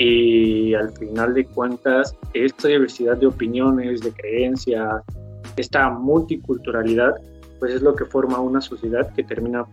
y 0.00 0.72
al 0.74 0.96
final 0.96 1.34
de 1.34 1.44
cuentas, 1.44 2.16
esta 2.32 2.68
diversidad 2.68 3.18
de 3.18 3.26
opiniones, 3.26 4.00
de 4.00 4.10
creencias, 4.12 5.02
esta 5.58 5.90
multiculturalidad, 5.90 7.12
pues 7.58 7.74
es 7.74 7.82
lo 7.82 7.94
que 7.94 8.06
forma 8.06 8.40
una 8.40 8.62
sociedad 8.62 9.12
que 9.14 9.22
termina 9.22 9.66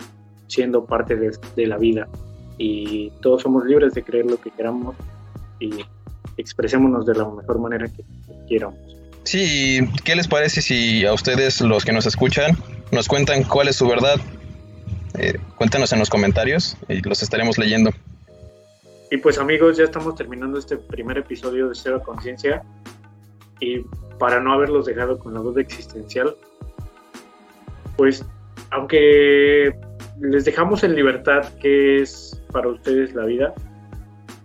siendo 0.48 0.86
parte 0.86 1.16
de, 1.16 1.68
la 1.68 1.78
vida. 1.78 2.10
Y 2.58 3.10
todos 3.22 3.44
somos 3.44 3.64
libres 3.66 3.94
de 3.94 4.04
creer 4.04 4.26
lo 4.26 4.36
que 4.36 4.52
queramos 4.52 4.98
y 5.62 5.70
expresémonos 6.36 7.06
de 7.06 7.16
la 7.16 7.30
mejor 7.30 7.60
manera 7.60 7.88
que 7.88 8.04
quieramos. 8.50 8.78
Sí, 9.24 9.80
¿qué 10.04 10.18
les 10.18 10.28
parece 10.28 10.62
si 10.62 11.06
a 11.06 11.14
ustedes, 11.14 11.62
los 11.62 11.86
que 11.86 11.94
nos 11.94 12.06
escuchan, 12.06 12.58
nos 12.92 13.08
cuentan 13.08 13.44
cuál 13.44 13.70
es 13.70 13.78
su 13.78 13.88
verdad? 13.88 14.20
Eh, 15.18 15.38
cuéntanos 15.56 15.94
en 15.94 16.00
los 16.00 16.10
comentarios 16.10 16.76
y 16.90 17.02
los 17.08 17.24
estaremos 17.24 17.58
leyendo. 17.58 17.92
Y 19.10 19.18
pues 19.18 19.38
amigos, 19.38 19.78
ya 19.78 19.86
estamos 19.86 20.16
terminando 20.16 20.60
este 20.60 20.78
primer 20.78 21.18
episodio 21.18 21.70
de 21.70 21.76
Cero 21.76 22.02
Conciencia. 22.04 22.64
Y 23.60 23.80
para 24.20 24.40
no 24.40 24.54
haberlos 24.54 24.86
dejado 24.86 25.18
con 25.18 25.34
la 25.34 25.40
duda 25.40 25.62
existencial, 25.62 26.36
pues 27.96 28.26
aunque 28.72 29.74
les 30.20 30.46
dejamos 30.46 30.84
en 30.84 30.96
libertad 30.96 31.46
qué 31.62 32.02
es 32.02 32.42
para 32.52 32.68
ustedes 32.68 33.16
la 33.16 33.26
vida, 33.26 33.54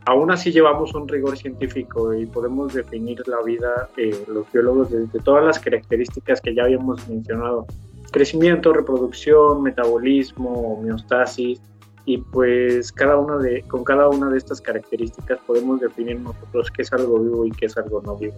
aún 0.06 0.30
así 0.30 0.52
llevamos 0.52 0.94
un 0.94 1.08
rigor 1.08 1.36
científico 1.36 2.14
y 2.14 2.26
podemos 2.26 2.72
definir 2.72 3.26
la 3.26 3.42
vida, 3.42 3.88
eh, 3.96 4.24
los 4.28 4.50
biólogos, 4.52 4.90
desde 4.90 5.18
todas 5.20 5.44
las 5.44 5.58
características 5.58 6.40
que 6.40 6.54
ya 6.54 6.64
habíamos 6.64 7.06
mencionado. 7.08 7.66
Crecimiento, 8.12 8.72
reproducción, 8.72 9.62
metabolismo, 9.62 10.74
homeostasis, 10.74 11.60
y 12.04 12.18
pues 12.18 12.90
cada 12.92 13.16
una 13.16 13.38
de, 13.38 13.62
con 13.62 13.84
cada 13.84 14.08
una 14.08 14.28
de 14.30 14.38
estas 14.38 14.60
características 14.60 15.38
podemos 15.46 15.80
definir 15.80 16.18
nosotros 16.20 16.70
qué 16.70 16.82
es 16.82 16.92
algo 16.92 17.20
vivo 17.20 17.46
y 17.46 17.50
qué 17.52 17.66
es 17.66 17.76
algo 17.76 18.02
no 18.02 18.16
vivo. 18.16 18.34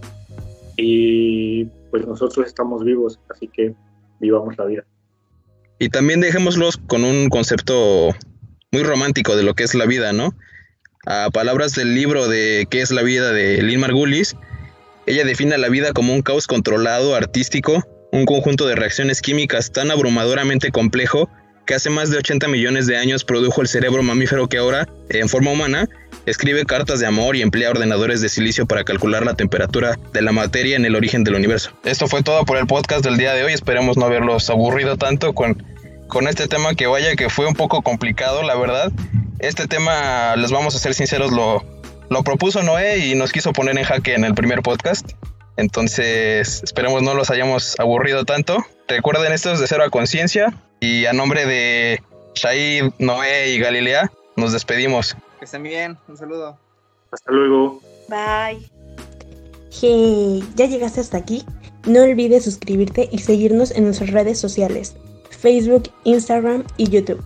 Y 0.76 1.64
pues 1.90 2.06
nosotros 2.06 2.46
estamos 2.46 2.84
vivos, 2.84 3.18
así 3.30 3.48
que 3.48 3.74
vivamos 4.20 4.56
la 4.58 4.66
vida. 4.66 4.84
Y 5.78 5.88
también 5.88 6.20
dejémoslos 6.20 6.76
con 6.76 7.04
un 7.04 7.28
concepto 7.28 8.10
muy 8.70 8.82
romántico 8.82 9.36
de 9.36 9.42
lo 9.42 9.54
que 9.54 9.64
es 9.64 9.74
la 9.74 9.86
vida, 9.86 10.12
¿no? 10.12 10.34
A 11.06 11.30
palabras 11.30 11.74
del 11.74 11.94
libro 11.94 12.28
de 12.28 12.66
¿Qué 12.70 12.80
es 12.80 12.90
la 12.90 13.02
vida? 13.02 13.32
de 13.32 13.62
Lynn 13.62 13.80
Margulis, 13.80 14.36
ella 15.06 15.24
define 15.24 15.58
la 15.58 15.68
vida 15.68 15.92
como 15.92 16.14
un 16.14 16.22
caos 16.22 16.46
controlado, 16.46 17.14
artístico, 17.14 17.84
un 18.12 18.26
conjunto 18.26 18.66
de 18.66 18.76
reacciones 18.76 19.20
químicas 19.20 19.72
tan 19.72 19.90
abrumadoramente 19.90 20.70
complejo 20.70 21.28
que 21.66 21.74
hace 21.74 21.90
más 21.90 22.10
de 22.10 22.18
80 22.18 22.48
millones 22.48 22.86
de 22.86 22.96
años 22.96 23.24
produjo 23.24 23.62
el 23.62 23.68
cerebro 23.68 24.02
mamífero 24.02 24.48
que 24.48 24.58
ahora, 24.58 24.88
en 25.08 25.28
forma 25.28 25.50
humana, 25.52 25.88
escribe 26.26 26.64
cartas 26.64 27.00
de 27.00 27.06
amor 27.06 27.36
y 27.36 27.42
emplea 27.42 27.70
ordenadores 27.70 28.20
de 28.20 28.28
silicio 28.28 28.66
para 28.66 28.84
calcular 28.84 29.24
la 29.24 29.34
temperatura 29.34 29.98
de 30.12 30.22
la 30.22 30.32
materia 30.32 30.76
en 30.76 30.84
el 30.84 30.96
origen 30.96 31.24
del 31.24 31.34
universo. 31.34 31.72
Esto 31.84 32.06
fue 32.06 32.22
todo 32.22 32.44
por 32.44 32.58
el 32.58 32.66
podcast 32.66 33.04
del 33.04 33.16
día 33.16 33.32
de 33.32 33.44
hoy. 33.44 33.52
Esperemos 33.52 33.96
no 33.96 34.06
haberlos 34.06 34.50
aburrido 34.50 34.96
tanto 34.96 35.34
con, 35.34 35.62
con 36.08 36.28
este 36.28 36.48
tema 36.48 36.74
que 36.74 36.86
vaya 36.86 37.16
que 37.16 37.30
fue 37.30 37.46
un 37.46 37.54
poco 37.54 37.82
complicado, 37.82 38.42
la 38.42 38.56
verdad. 38.56 38.92
Este 39.38 39.66
tema, 39.66 40.36
les 40.36 40.50
vamos 40.50 40.74
a 40.74 40.78
ser 40.78 40.94
sinceros, 40.94 41.32
lo, 41.32 41.64
lo 42.10 42.22
propuso 42.22 42.62
Noé 42.62 42.98
y 42.98 43.14
nos 43.14 43.32
quiso 43.32 43.52
poner 43.52 43.76
en 43.78 43.84
jaque 43.84 44.14
en 44.14 44.24
el 44.24 44.34
primer 44.34 44.62
podcast. 44.62 45.12
Entonces, 45.56 46.62
esperemos 46.64 47.02
no 47.02 47.14
los 47.14 47.30
hayamos 47.30 47.78
aburrido 47.78 48.24
tanto. 48.24 48.64
Recuerden, 48.88 49.32
esto 49.32 49.52
es 49.52 49.60
de 49.60 49.66
cero 49.66 49.84
a 49.84 49.90
conciencia. 49.90 50.52
Y 50.86 51.06
a 51.06 51.14
nombre 51.14 51.46
de 51.46 51.98
Shahid, 52.34 52.92
Noé 52.98 53.54
y 53.54 53.58
Galilea, 53.58 54.12
nos 54.36 54.52
despedimos. 54.52 55.16
Que 55.38 55.46
estén 55.46 55.62
bien, 55.62 55.96
un 56.08 56.16
saludo. 56.18 56.58
Hasta 57.10 57.32
luego. 57.32 57.80
Bye. 58.10 58.70
Hey, 59.72 60.44
¿ya 60.56 60.66
llegaste 60.66 61.00
hasta 61.00 61.16
aquí? 61.16 61.42
No 61.86 62.02
olvides 62.02 62.44
suscribirte 62.44 63.08
y 63.10 63.20
seguirnos 63.20 63.70
en 63.70 63.84
nuestras 63.84 64.10
redes 64.10 64.38
sociales, 64.38 64.94
Facebook, 65.30 65.90
Instagram 66.04 66.64
y 66.76 66.90
YouTube. 66.90 67.24